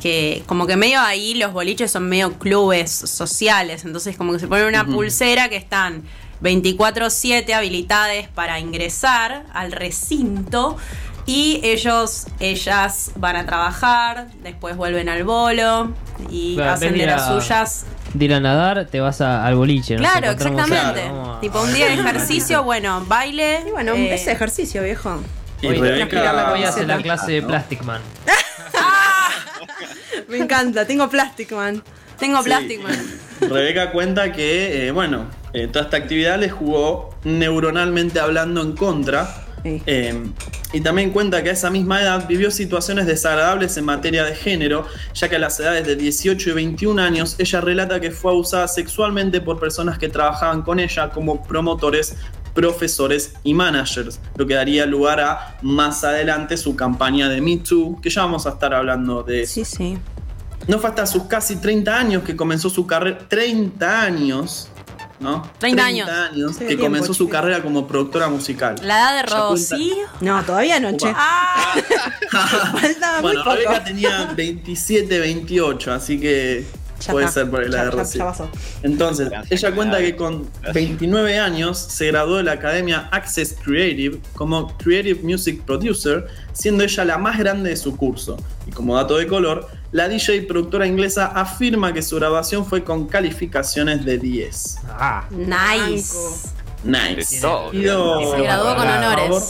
[0.02, 4.48] que como que medio ahí los boliches son medio clubes sociales, entonces como que se
[4.48, 6.04] ponen una pulsera que están
[6.42, 10.78] 24/7 habilitadas para ingresar al recinto
[11.30, 15.92] y ellos, ellas van a trabajar, después vuelven al bolo
[16.30, 17.86] y Claro, hacen de las a- suyas.
[18.16, 19.96] De ir a nadar, te vas a- al boliche.
[19.96, 21.02] nos Claro, exactamente.
[21.04, 23.64] a- Tipo un día de ejercicio, bueno, baile.
[23.68, 25.22] Y bueno, eh, ese ejercicio, viejo.
[25.62, 28.02] y Hoy, Rebeca- hoy hace la clase de Plastic Man.
[30.28, 31.84] Me encanta, tengo Plastic Man.
[32.18, 32.44] Tengo Sí.
[32.46, 32.84] plástico.
[33.42, 39.46] Rebeca cuenta que, eh, bueno, eh, toda esta actividad le jugó neuronalmente hablando en contra.
[39.64, 39.82] Sí.
[39.86, 40.24] Eh,
[40.72, 44.86] y también cuenta que a esa misma edad vivió situaciones desagradables en materia de género,
[45.14, 48.68] ya que a las edades de 18 y 21 años ella relata que fue abusada
[48.68, 52.16] sexualmente por personas que trabajaban con ella como promotores,
[52.54, 58.00] profesores y managers, lo que daría lugar a más adelante su campaña de Me Too,
[58.02, 59.54] que ya vamos a estar hablando de eso.
[59.54, 59.98] Sí, sí.
[60.68, 63.18] No fue hasta sus casi 30 años que comenzó su carrera.
[63.28, 64.70] 30 años,
[65.20, 65.50] ¿no?
[65.60, 66.10] 30 años.
[66.10, 67.30] años Sí, que tiempo, comenzó su chico.
[67.30, 68.76] carrera como productora musical.
[68.84, 69.96] La edad de Rocío.
[70.22, 71.12] No, todavía no, che.
[71.16, 71.76] Ah,
[72.82, 73.56] Faltaba muy bueno, poco.
[73.56, 76.66] Rebeca tenía 27, 28, así que
[77.06, 77.42] Ya puede está.
[77.42, 78.20] ser por el Ya- edad de Rocío.
[78.20, 78.50] ya pasó.
[78.84, 84.20] Entonces, Gracias, ella cuenta que con 29 años se graduó de la academia Access Creative
[84.36, 88.38] como Creative Music Producer, siendo ella la más grande de su curso.
[88.68, 92.84] Y como dato de color, la DJ y productora inglesa afirma que su grabación fue
[92.84, 94.78] con calificaciones de 10.
[94.90, 96.50] Ah, nice.
[96.84, 97.42] Nice.
[97.72, 99.28] Pido, Se graduó con honores.
[99.28, 99.42] favor,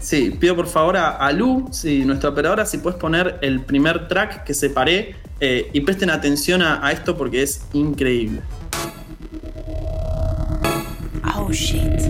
[0.00, 4.08] sí, pido por favor a, a Lu, si nuestra operadora, si puedes poner el primer
[4.08, 8.40] track que separé eh, y presten atención a, a esto porque es increíble.
[11.36, 12.00] Oh shit.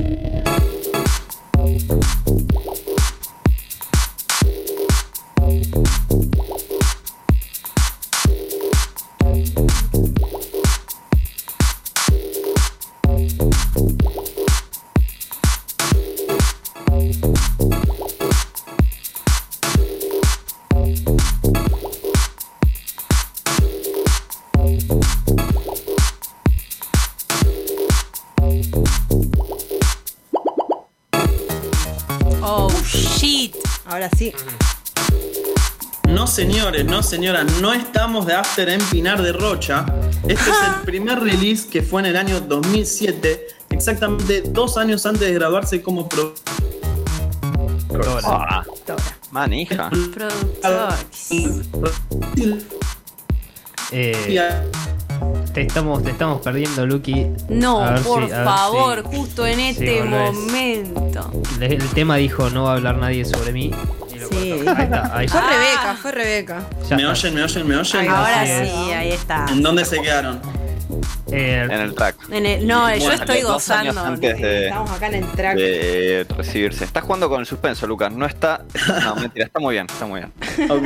[34.32, 34.34] Sí.
[36.08, 39.84] No señores, no señoras, no estamos de After en Pinar de Rocha.
[40.28, 45.22] Este es el primer release que fue en el año 2007, exactamente dos años antes
[45.22, 46.34] de graduarse como pro.
[48.24, 49.02] Ah, Tora.
[49.30, 49.88] manija.
[49.90, 51.06] Productores.
[53.92, 54.60] eh,
[55.52, 57.26] te, estamos, te estamos perdiendo, Lucky.
[57.48, 61.30] No, por si- favor, si- justo en este momento.
[61.60, 63.70] El, el tema dijo: No va a hablar nadie sobre mí.
[64.42, 64.64] Y lo Sí.
[64.64, 64.74] cortó.
[64.78, 65.50] Ahí está, ahí Fue está.
[65.50, 66.62] Rebeca, fue Rebeca.
[66.96, 68.08] ¿Me oyen, me oyen, me oyen?
[68.10, 69.46] Ahora sí, ahí está.
[69.50, 70.40] ¿En dónde se quedaron?
[71.32, 72.16] Eh, en el track.
[72.30, 74.00] En el- no, yo estoy gozando.
[74.00, 75.56] antes de, Estamos acá en el track.
[75.56, 76.84] de recibirse.
[76.84, 78.12] Está jugando con el suspenso, Lucas.
[78.12, 78.64] No está.
[79.02, 80.32] No, mentira, está muy bien, está muy bien.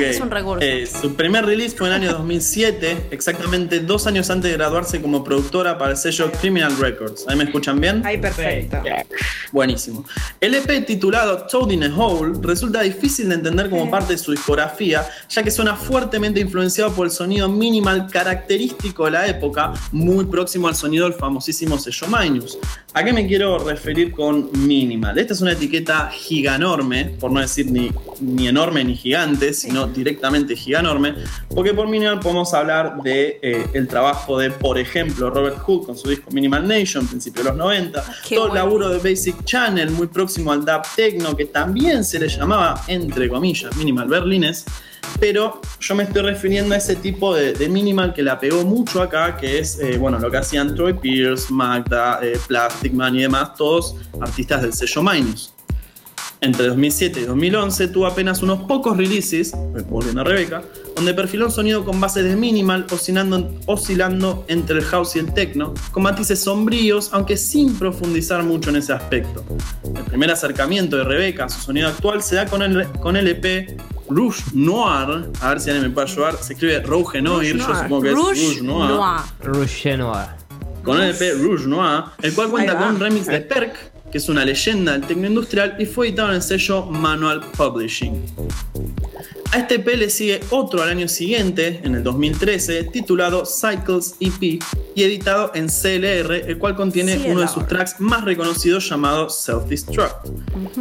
[0.01, 0.65] Es un recurso.
[0.65, 5.01] Eh, su primer release fue en el año 2007, exactamente dos años antes de graduarse
[5.03, 7.27] como productora para el sello Criminal Records.
[7.29, 8.03] ¿Ahí me escuchan bien?
[8.05, 8.83] Ay, perfecto.
[9.53, 10.05] Buenísimo.
[10.41, 14.31] El EP titulado Toad in a Hole resulta difícil de entender como parte de su
[14.33, 20.27] discografía, ya que suena fuertemente influenciado por el sonido minimal característico de la época, muy
[20.27, 22.59] próximo al sonido del famosísimo sello Minus.
[22.95, 25.19] ¿A qué me quiero referir con minimal?
[25.19, 30.57] Esta es una etiqueta giganorme, por no decir ni, ni enorme ni gigante, sino directamente
[30.57, 31.15] giganorme,
[31.55, 35.97] porque por minimal podemos hablar de eh, el trabajo de, por ejemplo, Robert Hood con
[35.97, 38.65] su disco Minimal Nation, principio de los 90, Qué todo el bueno.
[38.65, 43.29] laburo de Basic Channel, muy próximo al dub techno, que también se le llamaba, entre
[43.29, 44.65] comillas, minimal berlines.
[45.21, 49.37] Pero yo me estoy refiriendo a ese tipo de, minimal que la pegó mucho acá,
[49.37, 53.55] que es eh, bueno, lo que hacían Troy Pierce, Magda, eh, Plastic Man y demás,
[53.55, 55.53] todos artistas del sello Minus.
[56.41, 59.53] Entre 2007 y 2011 tuvo apenas unos pocos releases,
[59.89, 60.63] volviendo a Rebeca,
[60.95, 65.35] donde perfiló un sonido con bases de minimal oscilando, oscilando entre el house y el
[65.35, 69.45] techno, con matices sombríos, aunque sin profundizar mucho en ese aspecto.
[69.97, 73.27] El primer acercamiento de Rebeca a su sonido actual se da con el, con el
[73.27, 73.77] EP
[74.09, 77.83] Rouge Noir, a ver si alguien me puede ayudar, se escribe Rouge Noir, yo Noir.
[77.83, 79.21] supongo que Rouge es Rouge Noir Noir.
[79.43, 80.29] Rouge Noir.
[80.85, 84.29] con el EP Rouge Noir, el cual cuenta con un remix de Perk, que es
[84.29, 88.23] una leyenda del tecno industrial y fue editado en el sello Manual Publishing.
[89.51, 94.63] A este EP le sigue otro al año siguiente, en el 2013, titulado Cycles EP
[94.95, 97.31] y editado en CLR, el cual contiene CLR.
[97.31, 100.29] uno de sus tracks más reconocidos llamado Self-Destruct.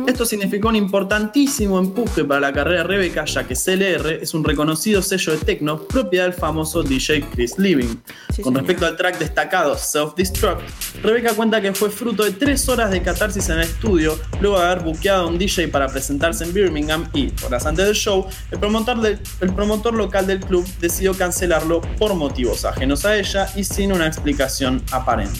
[0.06, 4.44] Esto significó un importantísimo empuje para la carrera de Rebecca, ya que CLR es un
[4.44, 7.96] reconocido sello de techno propiedad del famoso DJ Chris Living.
[8.36, 8.64] Sí, Con señor.
[8.64, 10.60] respecto al track destacado Self-Destruct,
[11.04, 14.66] Rebecca cuenta que fue fruto de tres horas de catarsis en el estudio, luego de
[14.66, 18.60] haber buqueado a un DJ para presentarse en Birmingham y, horas antes del show, el
[18.60, 19.04] promotor,
[19.42, 24.06] el promotor local del club decidió cancelarlo por motivos ajenos a ella y sin una
[24.06, 25.40] explicación aparente.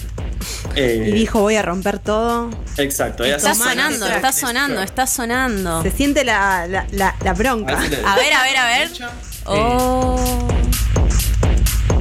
[0.76, 2.50] Eh, Y dijo, voy a romper todo.
[2.78, 3.24] Exacto.
[3.24, 5.84] Está sonando, está sonando, está sonando.
[5.84, 7.78] Se siente la, la, la, la bronca.
[7.78, 8.90] A ver A ver, a ver, a ver.
[9.46, 10.48] Oh.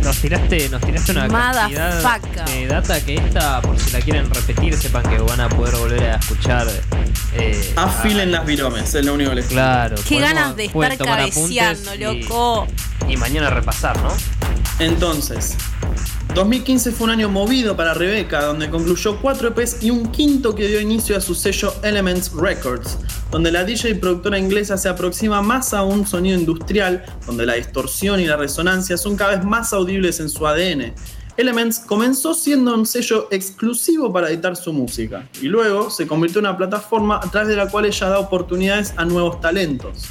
[0.07, 1.27] Nos tiraste, nos tiraste una
[1.65, 2.01] cantidad
[2.47, 6.05] de data que esta, por si la quieren repetir, sepan que van a poder volver
[6.11, 6.69] a escuchar.
[7.35, 9.47] Eh, Afilen a- las viromes, es lo único que les.
[9.47, 9.97] Claro.
[9.97, 12.69] Qué podemos- ganas de estar cabeceando, y- loco.
[13.09, 14.11] Y, mañana repasar, ¿no?
[14.79, 15.57] Entonces,
[16.35, 20.67] 2015 fue un año movido para Rebeca, donde concluyó cuatro EPs y un quinto que
[20.67, 22.99] dio inicio a su sello Elements Records,
[23.31, 27.55] donde la DJ y productora inglesa se aproxima más a un sonido industrial, donde la
[27.55, 30.93] distorsión y la resonancia son cada vez más audibles en su ADN.
[31.39, 36.47] Elements comenzó siendo un sello exclusivo para editar su música, y luego se convirtió en
[36.47, 40.09] una plataforma a través de la cual ella da oportunidades a nuevos talentos.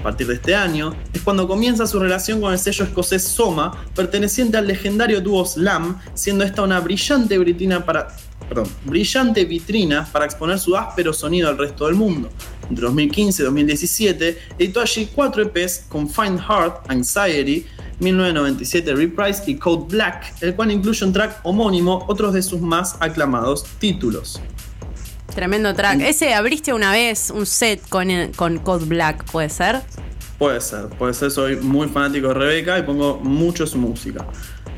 [0.00, 3.84] A partir de este año es cuando comienza su relación con el sello escocés Soma,
[3.94, 8.08] perteneciente al legendario dúo Slam, siendo esta una brillante vitrina para,
[10.24, 12.30] exponer su áspero sonido al resto del mundo.
[12.70, 17.66] Entre 2015 y 2017 editó allí cuatro EPs con Find Heart, Anxiety,
[17.98, 22.96] 1997 Reprise y Code Black, el cual incluye un track homónimo, otros de sus más
[23.00, 24.40] aclamados títulos.
[25.34, 26.00] Tremendo track.
[26.00, 29.80] Ese abriste una vez un set con, con Code Black, ¿puede ser?
[30.38, 34.26] Puede ser, puede ser, soy muy fanático de Rebeca y pongo mucho su música.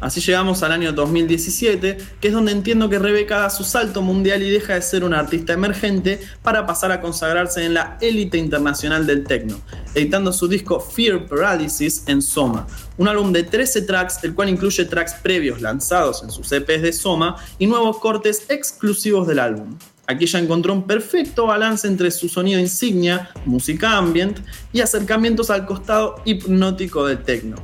[0.03, 4.43] Así llegamos al año 2017, que es donde entiendo que Rebeca da su salto mundial
[4.43, 9.07] y deja de ser una artista emergente para pasar a consagrarse en la élite internacional
[9.07, 9.61] del techno,
[9.95, 12.67] editando su disco Fear Paralysis en Soma,
[12.97, 16.93] un álbum de 13 tracks, el cual incluye tracks previos lanzados en sus EPs de
[16.93, 19.79] Soma y nuevos cortes exclusivos del álbum.
[20.07, 24.41] Aquí ya encontró un perfecto balance entre su sonido insignia, música ambient
[24.73, 27.57] y acercamientos al costado hipnótico del techno.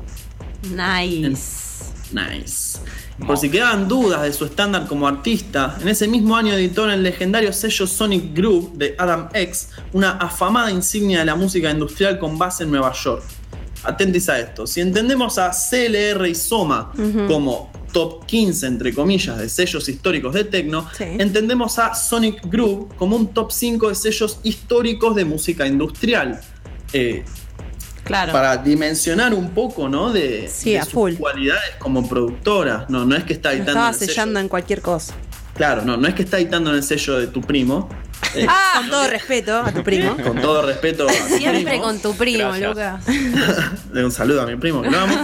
[0.63, 1.85] Nice.
[2.13, 2.79] Nice.
[3.27, 6.91] Por si quedaban dudas de su estándar como artista, en ese mismo año editó en
[6.93, 12.19] el legendario sello Sonic Groove de Adam X, una afamada insignia de la música industrial
[12.21, 13.25] con base en Nueva York.
[13.83, 16.93] Atentis a esto, si entendemos a CLR y Soma
[17.27, 21.05] como top 15 entre comillas de sellos históricos de techno, Sí.
[21.19, 26.41] entendemos a Sonic Groove como un top 5 de sellos históricos de música industrial.
[26.93, 27.25] Eh,
[28.05, 28.33] Claro.
[28.33, 30.13] para dimensionar un poco, ¿no?
[30.13, 31.15] De, Sí, de sus full.
[31.17, 32.87] cualidades como productora.
[32.89, 35.15] No, no es que está editando estaba en el sello- en cualquier cosa.
[35.55, 37.89] Claro, no, no es que está editando en el sello de tu primo,
[38.35, 38.47] Eh,
[38.77, 40.17] Con todo respeto a tu primo.
[40.23, 41.83] con todo respeto a Siempre primo.
[41.85, 43.07] con tu primo, Gracias.
[43.07, 43.81] Lucas.
[43.93, 45.15] Le un saludo a mi primo, que lo amo.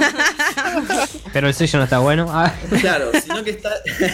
[1.32, 2.28] Pero el sello no está bueno.
[2.30, 3.70] Ah, Claro, sino que está,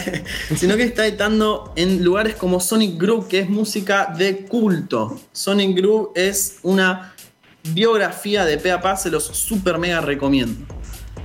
[0.57, 5.19] sino que está editando en lugares como Sonic Groove, que es música de culto.
[5.31, 7.13] Sonic Groove es una
[7.63, 10.65] biografía de pe a pa, se los super mega recomiendo.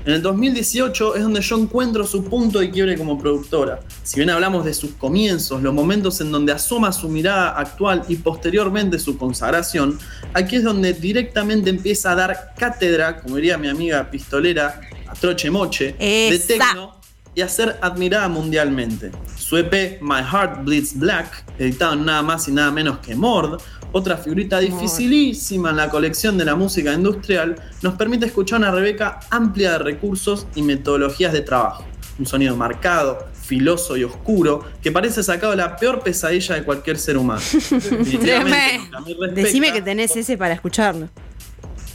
[0.06, 3.80] En el 2018 es donde yo encuentro su punto de quiebre como productora.
[4.04, 8.14] Si bien hablamos de sus comienzos, los momentos en donde asoma su mirada actual y
[8.14, 9.98] posteriormente su consagración,
[10.32, 15.50] aquí es donde directamente empieza a dar cátedra, como diría mi amiga pistolera, a troche
[15.50, 16.46] moche, de Esa.
[16.46, 16.95] tecno
[17.36, 19.12] y a ser admirada mundialmente.
[19.36, 23.60] Su EP My Heart Bleeds Black, editado en nada más y nada menos que Mord,
[23.92, 29.20] otra figurita dificilísima en la colección de la música industrial, nos permite escuchar una Rebeca
[29.30, 31.84] amplia de recursos y metodologías de trabajo.
[32.18, 36.96] Un sonido marcado, filoso y oscuro, que parece sacado de la peor pesadilla de cualquier
[36.98, 37.40] ser humano.
[37.70, 41.10] Respecta- Decime que tenés ese para escucharlo.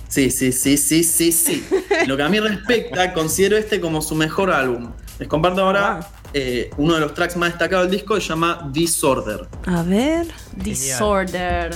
[0.07, 1.65] Sí, sí, sí, sí, sí, sí.
[2.07, 4.91] Lo que a mí respecta, considero este como su mejor álbum.
[5.21, 5.99] Les comparto ahora
[6.33, 9.47] eh, uno de los tracks más destacados del disco, se llama Disorder.
[9.67, 10.25] A ver.
[10.55, 11.75] Disorder.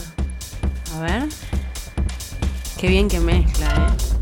[0.95, 1.29] A ver.
[2.75, 4.14] Qué bien que mezcla, eh.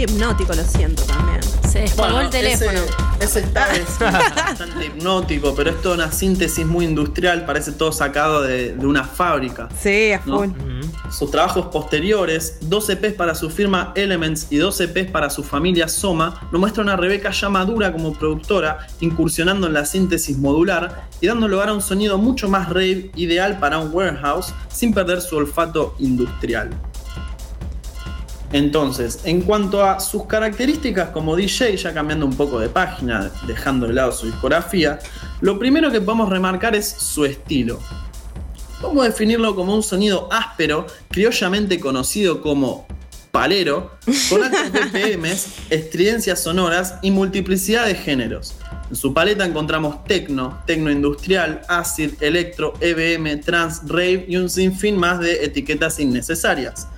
[0.00, 1.40] Medio hipnótico lo siento también.
[1.68, 2.70] Se descolgó el teléfono.
[3.20, 7.92] Ese, ese está es bastante hipnótico, pero es toda una síntesis muy industrial, parece todo
[7.92, 9.68] sacado de, de una fábrica.
[9.78, 10.38] Sí, a ¿no?
[10.38, 10.50] full.
[11.10, 15.86] Sus trabajos posteriores, 12 EPs para su firma Elements y 12 EPs para su familia
[15.86, 21.26] Soma, nos muestra una Rebeca ya madura como productora, incursionando en la síntesis modular y
[21.26, 25.36] dando lugar a un sonido mucho más rave, ideal para un warehouse, sin perder su
[25.36, 26.70] olfato industrial.
[28.52, 33.86] Entonces, en cuanto a sus características como DJ, ya cambiando un poco de página, dejando
[33.86, 34.98] de lado su discografía,
[35.40, 37.80] lo primero que podemos remarcar es su estilo.
[38.80, 42.88] Podemos definirlo como un sonido áspero, criollamente conocido como
[43.30, 43.92] palero,
[44.28, 48.56] con altos BPMs, estridencias sonoras y multiplicidad de géneros.
[48.90, 54.96] En su paleta encontramos techno, techno industrial, acid, electro, EBM, trance, rave y un sinfín
[54.96, 56.88] más de etiquetas innecesarias.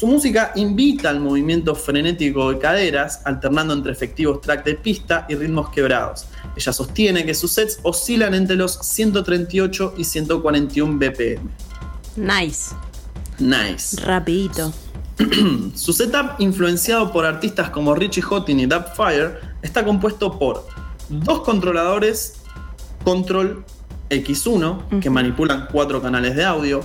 [0.00, 5.34] Su música invita al movimiento frenético de caderas, alternando entre efectivos tracks de pista y
[5.34, 6.24] ritmos quebrados.
[6.56, 11.50] Ella sostiene que sus sets oscilan entre los 138 y 141 BPM.
[12.16, 12.74] Nice.
[13.40, 14.00] Nice.
[14.00, 14.72] Rapidito.
[15.74, 20.66] Su setup, influenciado por artistas como Richie Houghton y Dubfire, está compuesto por
[21.10, 22.40] dos controladores
[23.04, 23.66] Control
[24.08, 26.80] X1 que manipulan cuatro canales de audio,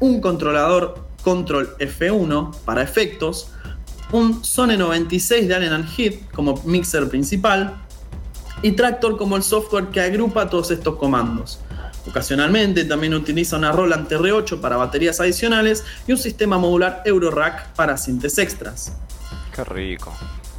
[0.00, 3.50] un controlador Control F1 para efectos,
[4.12, 7.76] un Sone 96 de Allen and Heath como mixer principal
[8.62, 11.60] y Tractor como el software que agrupa todos estos comandos.
[12.08, 17.96] Ocasionalmente también utiliza una Roland TR8 para baterías adicionales y un sistema modular Eurorack para
[17.98, 18.92] sintes extras.
[19.54, 20.12] Qué rico.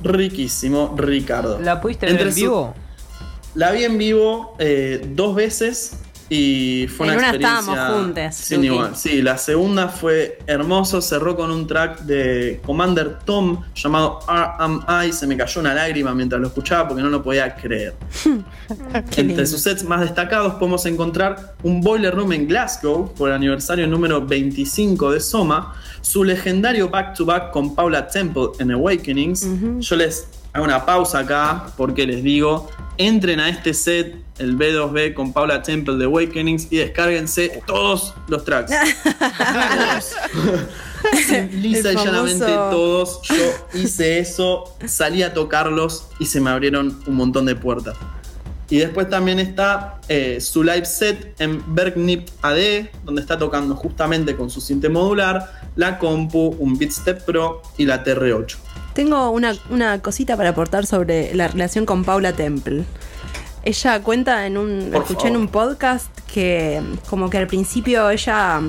[0.03, 1.60] Riquísimo, Ricardo.
[1.60, 2.76] ¿La pudiste ver Entre en su- vivo?
[3.56, 5.98] La vi en vivo eh, dos veces
[6.30, 8.95] y fue En una una experiencia estábamos juntas, sin igual.
[8.95, 15.26] Sí, la segunda fue hermoso, cerró con un track de Commander Tom llamado RMI, se
[15.26, 17.95] me cayó una lágrima mientras lo escuchaba porque no lo podía creer.
[19.18, 23.88] Entre sus sets más destacados podemos encontrar un Boiler Room en Glasgow por el aniversario
[23.88, 29.47] número 25 de Soma, su legendario back to back con Paula Temple en Awakenings.
[29.80, 35.14] Yo les hago una pausa acá porque les digo, entren a este set, el B2B
[35.14, 38.72] con Paula Temple de Awakenings y descárguense todos los tracks.
[38.72, 40.14] Todos.
[41.54, 43.22] Lisa y llanamente todos.
[43.24, 43.36] Yo
[43.74, 47.96] hice eso, salí a tocarlos y se me abrieron un montón de puertas.
[48.70, 54.36] Y después también está eh, su live set en Bergnip AD, donde está tocando justamente
[54.36, 58.58] con su cinte modular, la compu, un Beatstep Pro y la TR8.
[58.94, 62.84] Tengo una, una cosita para aportar sobre la relación con Paula Temple.
[63.64, 64.90] Ella cuenta en un.
[64.91, 68.61] Por escuché en un podcast que como que al principio ella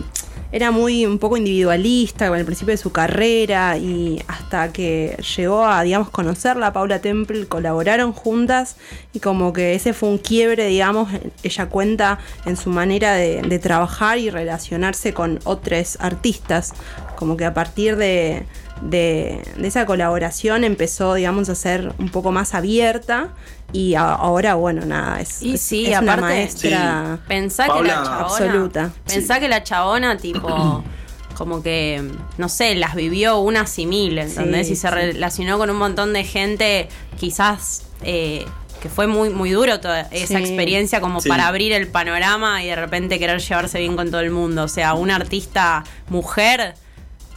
[0.52, 5.64] era muy un poco individualista con el principio de su carrera y hasta que llegó
[5.64, 8.76] a digamos conocerla Paula Temple colaboraron juntas
[9.12, 11.08] y como que ese fue un quiebre digamos
[11.44, 16.74] ella cuenta en su manera de, de trabajar y relacionarse con otros artistas
[17.20, 18.46] como que a partir de,
[18.80, 23.28] de, de esa colaboración empezó, digamos, a ser un poco más abierta
[23.72, 27.88] y a- ahora, bueno, nada, es, Y sí, es una aparte- maestra Pensá Paula, que
[27.88, 28.20] la chabona.
[28.24, 28.90] absoluta.
[29.06, 30.82] Pensá que la chabona, tipo.
[31.36, 32.02] Como que,
[32.36, 34.66] no sé, las vivió unas y mil, ¿entendés?
[34.66, 34.94] Sí, y se sí.
[34.94, 36.88] relacionó con un montón de gente,
[37.18, 38.44] quizás eh,
[38.82, 40.42] que fue muy, muy duro toda esa Sí.
[40.44, 41.30] experiencia como Sí.
[41.30, 44.64] para abrir el panorama y de repente querer llevarse bien con todo el mundo.
[44.64, 46.74] O sea, una artista mujer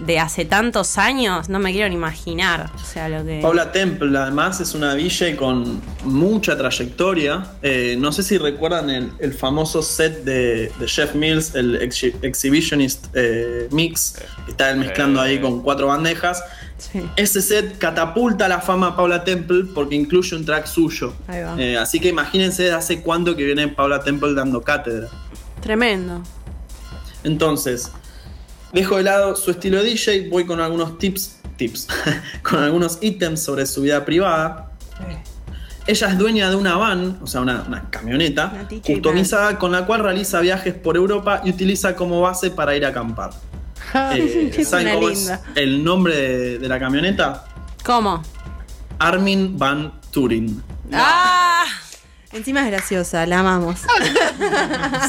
[0.06, 2.72] de hace tantos años, no me quiero ni imaginar.
[2.76, 3.40] O sea, lo que.
[3.42, 7.46] Paula Temple, además, es una DJ con mucha trayectoria.
[7.62, 12.16] Eh, no sé si recuerdan el, el famoso set de, de Jeff Mills, el Exhi-
[12.22, 14.16] Exhibitionist eh, Mix,
[14.46, 16.44] que está él mezclando ahí con cuatro bandejas.
[16.78, 17.02] Sí.
[17.16, 21.14] Ese set catapulta la fama a Paula Temple porque incluye un track suyo.
[21.58, 25.08] Eh, así que imagínense de hace cuánto que viene Paula Temple dando cátedra.
[25.62, 26.22] Tremendo.
[27.24, 27.90] Entonces,
[28.74, 31.88] dejo de lado su estilo de DJ, voy con algunos tips, tips,
[32.44, 34.72] con algunos ítems sobre su vida privada.
[35.86, 39.86] Ella es dueña de una van, o sea, una, una camioneta, Una customizada con la
[39.86, 43.32] cual realiza viajes por Europa y utiliza como base para ir a acampar.
[44.16, 45.36] Eh, ¿Saben cómo linda.
[45.36, 47.46] es el nombre de, de la camioneta?
[47.84, 48.24] ¿Cómo?
[48.98, 50.64] Armin Van Turin.
[50.92, 51.43] ¡Ah!
[52.34, 53.82] Encima es graciosa, la amamos.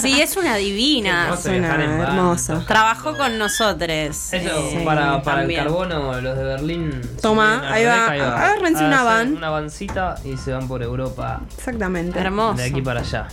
[0.00, 1.24] Sí, es una divina.
[1.24, 2.64] Hermoso es hermosa.
[2.66, 3.88] Trabajó con nosotros.
[3.90, 7.00] Eso, eh, para, para el carbono, los de Berlín.
[7.22, 9.36] Toma, ahí va, agárrense una van.
[9.36, 11.40] Una vancita y se van por Europa.
[11.56, 12.18] Exactamente.
[12.18, 12.58] Hermoso.
[12.58, 13.28] De aquí para allá.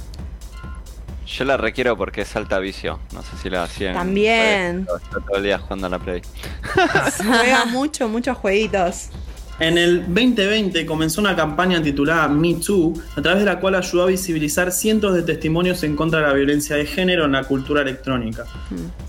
[1.26, 2.99] Yo la requiero porque es alta vicio.
[3.13, 3.93] No sé si la hacían.
[3.93, 4.85] También.
[4.85, 6.22] Todo el día jugando a la Play.
[7.18, 9.09] Juega mucho, muchos jueguitos.
[9.61, 14.05] En el 2020 comenzó una campaña titulada Me Too, a través de la cual ayudó
[14.05, 17.83] a visibilizar cientos de testimonios en contra de la violencia de género en la cultura
[17.83, 18.45] electrónica.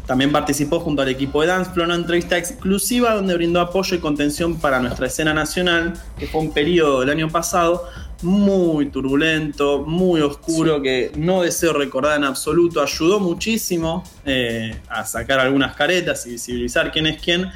[0.06, 4.00] También participó junto al equipo de Dancefloor en una entrevista exclusiva donde brindó apoyo y
[4.00, 7.88] contención para nuestra escena nacional, que fue un periodo del año pasado
[8.20, 12.82] muy turbulento, muy oscuro, que no deseo recordar en absoluto.
[12.82, 17.50] Ayudó muchísimo eh, a sacar algunas caretas y visibilizar quién es quién,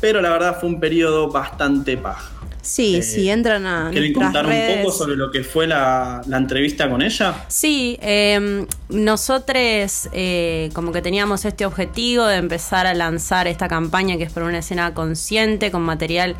[0.00, 2.30] pero la verdad fue un periodo bastante paja.
[2.62, 6.36] Sí, Eh, si entran a ¿Quieren contar un poco sobre lo que fue la, la
[6.36, 7.34] entrevista con ella?
[7.48, 14.18] Sí, eh, nosotros eh, como que teníamos este objetivo de empezar a lanzar esta campaña
[14.18, 16.36] que es por una escena consciente, con material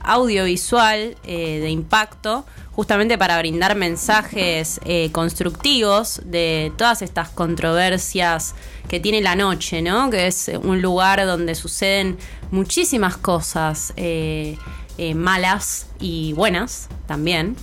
[0.00, 8.54] audiovisual eh, de impacto, justamente para brindar mensajes eh, constructivos de todas estas controversias
[8.88, 10.10] que tiene la noche, ¿no?
[10.10, 12.18] Que es un lugar donde suceden
[12.50, 14.58] muchísimas cosas eh,
[14.98, 17.56] eh, malas y buenas también.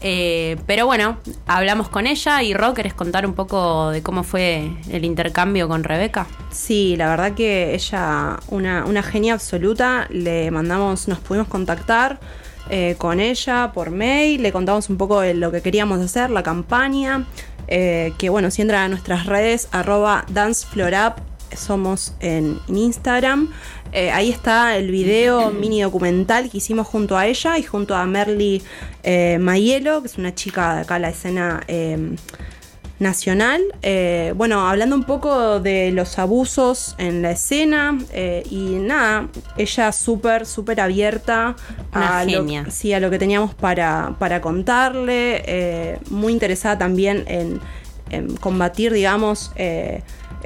[0.00, 5.04] Pero bueno, hablamos con ella y Ro, ¿querés contar un poco de cómo fue el
[5.04, 6.26] intercambio con Rebeca?
[6.50, 12.18] Sí, la verdad que ella, una, una genia absoluta, le mandamos, nos pudimos contactar
[12.70, 16.42] eh, con ella por mail, le contamos un poco de lo que queríamos hacer, la
[16.42, 17.26] campaña,
[17.68, 21.14] eh, que bueno, si entran a nuestras redes, arroba danceflorup,
[21.56, 23.52] somos en, Instagram,
[23.92, 28.06] eh, ahí está el video mini documental que hicimos junto a ella y junto a
[28.06, 28.62] Merly
[29.38, 31.60] Mayelo, que es una chica de acá la escena
[33.02, 33.60] nacional.
[33.82, 39.92] Eh, bueno, hablando un poco de los abusos en la escena eh, y nada, ella
[39.92, 41.56] súper, súper abierta
[41.92, 47.24] Una a lo, sí, a lo que teníamos para, para contarle, eh, muy interesada también
[47.26, 47.60] en,
[48.10, 49.52] en combatir, digamos,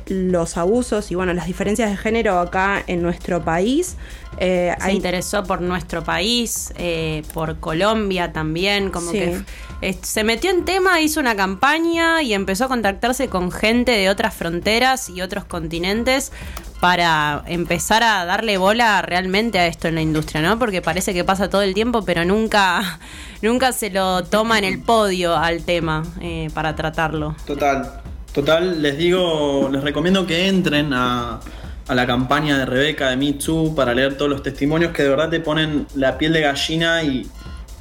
[0.07, 3.97] los abusos y bueno, las diferencias de género acá en nuestro país.
[4.39, 9.19] Eh, Se hay- interesó por nuestro país, eh, por Colombia también, como Sí.
[9.19, 9.41] que
[9.83, 14.09] eh, se metió en tema, hizo una campaña y empezó a contactarse con gente de
[14.09, 16.33] otras fronteras y otros continentes
[16.81, 20.59] para empezar a darle bola realmente a esto en la industria, ¿no?
[20.59, 22.99] Porque parece que pasa todo el tiempo, pero nunca,
[23.43, 27.35] nunca se lo toma en el podio al tema eh, para tratarlo.
[27.47, 28.01] Total.
[28.37, 31.41] Total, les digo, les recomiendo que entren a,
[31.89, 35.09] a la campaña de Rebeca de Me Too para leer todos los testimonios que de
[35.09, 37.27] verdad te ponen la piel de gallina y,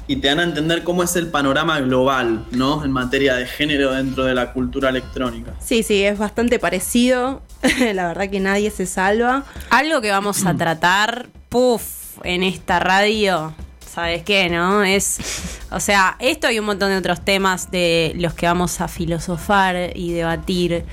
[0.06, 2.82] y te dan a entender cómo es el panorama global, ¿no?
[2.86, 5.52] En materia de género dentro de la cultura electrónica.
[5.60, 7.42] Sí, sí, es bastante parecido.
[7.92, 9.44] la verdad que nadie se salva.
[9.68, 13.52] Algo que vamos a tratar, puff, en esta radio,
[13.96, 14.84] ¿sabes qué, no?
[14.84, 18.88] Es, o sea, esto y un montón de otros temas de los que vamos a
[18.88, 20.84] filosofar y debatir.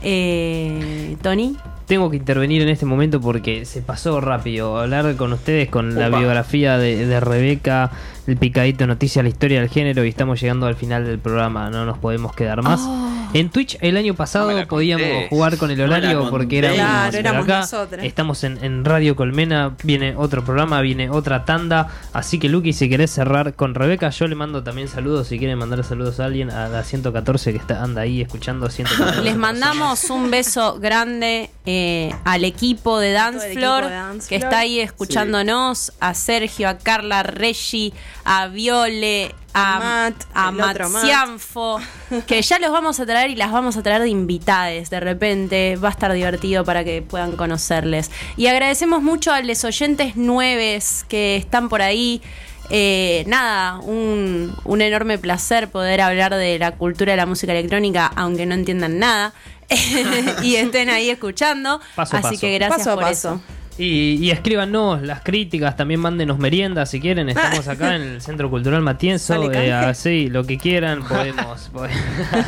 [0.00, 1.56] Eh, Tony.
[1.86, 4.78] Tengo que intervenir en este momento porque se pasó rápido.
[4.78, 7.90] Hablar con ustedes con la biografía de, de Rebeca
[8.26, 11.84] el picadito noticia, la historia del género y estamos llegando al final del programa, no
[11.84, 12.80] nos podemos quedar más.
[12.82, 13.08] Oh.
[13.34, 17.44] En Twitch el año pasado No podíamos jugar con el horario porque éramos, Claro, éramos
[17.44, 18.04] acá nosotras.
[18.04, 22.88] estamos en, en Radio Colmena, viene otro programa, viene otra tanda, así que Lucky si
[22.90, 26.50] querés cerrar con Rebeca, yo le mando también saludos, si quieren mandar saludos a alguien,
[26.50, 29.22] a la 114 que está anda ahí escuchando 114.
[29.22, 33.90] Les mandamos un beso grande eh, al equipo de todo el Dance equipo Floor de
[33.90, 37.92] Dance que está ahí escuchándonos, a Sergio, a Carla, a Reggie,
[38.24, 40.80] a Viole, a A Matt, a Matt.
[41.04, 41.80] Cianfo,
[42.26, 45.76] que ya los vamos a traer y las vamos a traer de invitades de repente.
[45.76, 48.10] Va a estar divertido para que puedan conocerles.
[48.36, 52.22] Y agradecemos mucho a los oyentes nueves que están por ahí.
[52.70, 58.10] Eh, nada, un, un enorme placer poder hablar de la cultura de la música electrónica,
[58.16, 59.34] aunque no entiendan nada,
[60.42, 61.80] y estén ahí escuchando.
[61.94, 62.40] Paso a Así paso.
[62.40, 63.28] que gracias Paso a por paso.
[63.34, 63.40] eso.
[63.78, 67.28] Y, y escríbanos las críticas, también mándenos meriendas si quieren.
[67.28, 69.34] Estamos acá en el Centro Cultural Matienzo.
[69.34, 71.70] Sale eh, así, lo que quieran, podemos.
[71.72, 72.00] podemos.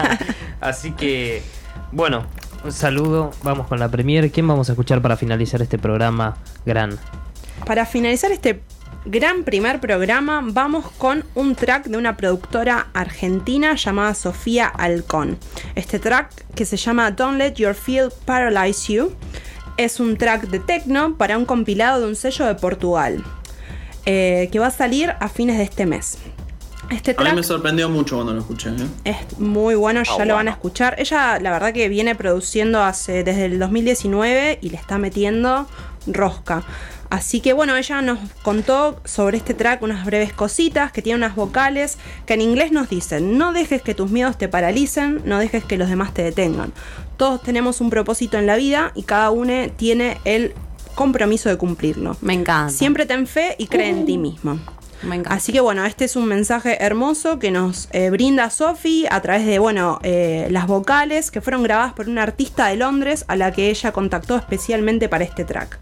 [0.60, 1.42] así que,
[1.92, 2.26] bueno,
[2.62, 3.30] un saludo.
[3.42, 4.30] Vamos con la premier.
[4.30, 6.36] ¿Quién vamos a escuchar para finalizar este programa
[6.66, 6.98] gran?
[7.66, 8.60] Para finalizar este
[9.06, 15.38] gran primer programa, vamos con un track de una productora argentina llamada Sofía Alcón.
[15.74, 19.12] Este track, que se llama Don't Let Your Feel Paralyze You,
[19.76, 23.22] es un track de techno para un compilado de un sello de Portugal,
[24.06, 26.18] eh, que va a salir a fines de este mes.
[26.90, 28.68] Este A mí track me sorprendió mucho cuando lo escuché.
[28.70, 28.74] ¿eh?
[29.04, 30.96] es muy bueno, ya Ah, lo van a escuchar.
[30.98, 35.66] Ella, la verdad, que viene produciendo hace desde el 2019 y le está metiendo
[36.06, 36.62] rosca.
[37.14, 41.36] Así que bueno, ella nos contó sobre este track unas breves cositas que tiene unas
[41.36, 41.96] vocales
[42.26, 45.78] que en inglés nos dicen, no dejes que tus miedos te paralicen, no dejes que
[45.78, 46.72] los demás te detengan.
[47.16, 50.54] Todos tenemos un propósito en la vida y cada uno tiene el
[50.96, 52.16] compromiso de cumplirlo.
[52.20, 52.72] Me encanta.
[52.72, 54.58] Siempre ten fe y cree en ti mismo.
[55.04, 55.36] Me encanta.
[55.36, 59.46] Así que bueno, este es un mensaje hermoso que nos eh, brinda Sophie a través
[59.46, 63.52] de, bueno, eh, las vocales que fueron grabadas por una artista de Londres a la
[63.52, 65.78] que ella contactó especialmente para este track.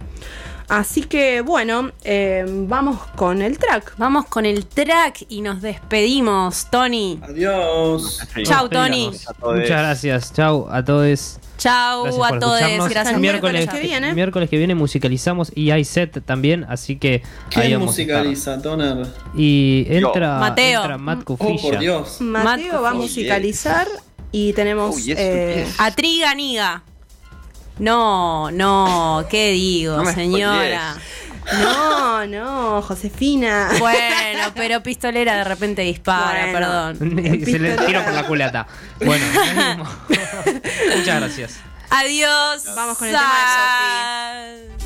[0.68, 3.94] Así que bueno, eh, vamos con el track.
[3.98, 7.18] Vamos con el track y nos despedimos, Tony.
[7.22, 8.20] Adiós.
[8.44, 9.10] Chau, Tony.
[9.42, 10.32] Muchas gracias.
[10.32, 11.38] Chau a todos.
[11.58, 12.60] Chau a todos.
[12.60, 14.14] Gracias El miércoles, miércoles que viene.
[14.14, 17.22] miércoles que viene musicalizamos y hay set también, así que
[17.54, 19.06] ahí ¿Quién musicaliza, Toner?
[19.36, 20.80] Y entra, Mateo.
[20.80, 22.20] entra Matt Oh, por Dios.
[22.20, 23.86] Mateo va a musicalizar
[24.32, 24.96] y tenemos...
[24.96, 25.66] Uy, eso eh.
[25.78, 26.82] A Triganiga.
[27.78, 30.94] No, no, ¿qué digo, No señora?
[31.60, 33.68] no, no, Josefina.
[33.78, 36.52] Bueno, pero pistolera de repente dispara, Bueno.
[36.52, 36.98] perdón.
[37.44, 38.66] Se le tiro por la culata.
[39.04, 39.24] Bueno,
[40.96, 41.56] muchas gracias.
[41.90, 42.64] Adiós.
[42.76, 44.81] Vamos con el tema Sal.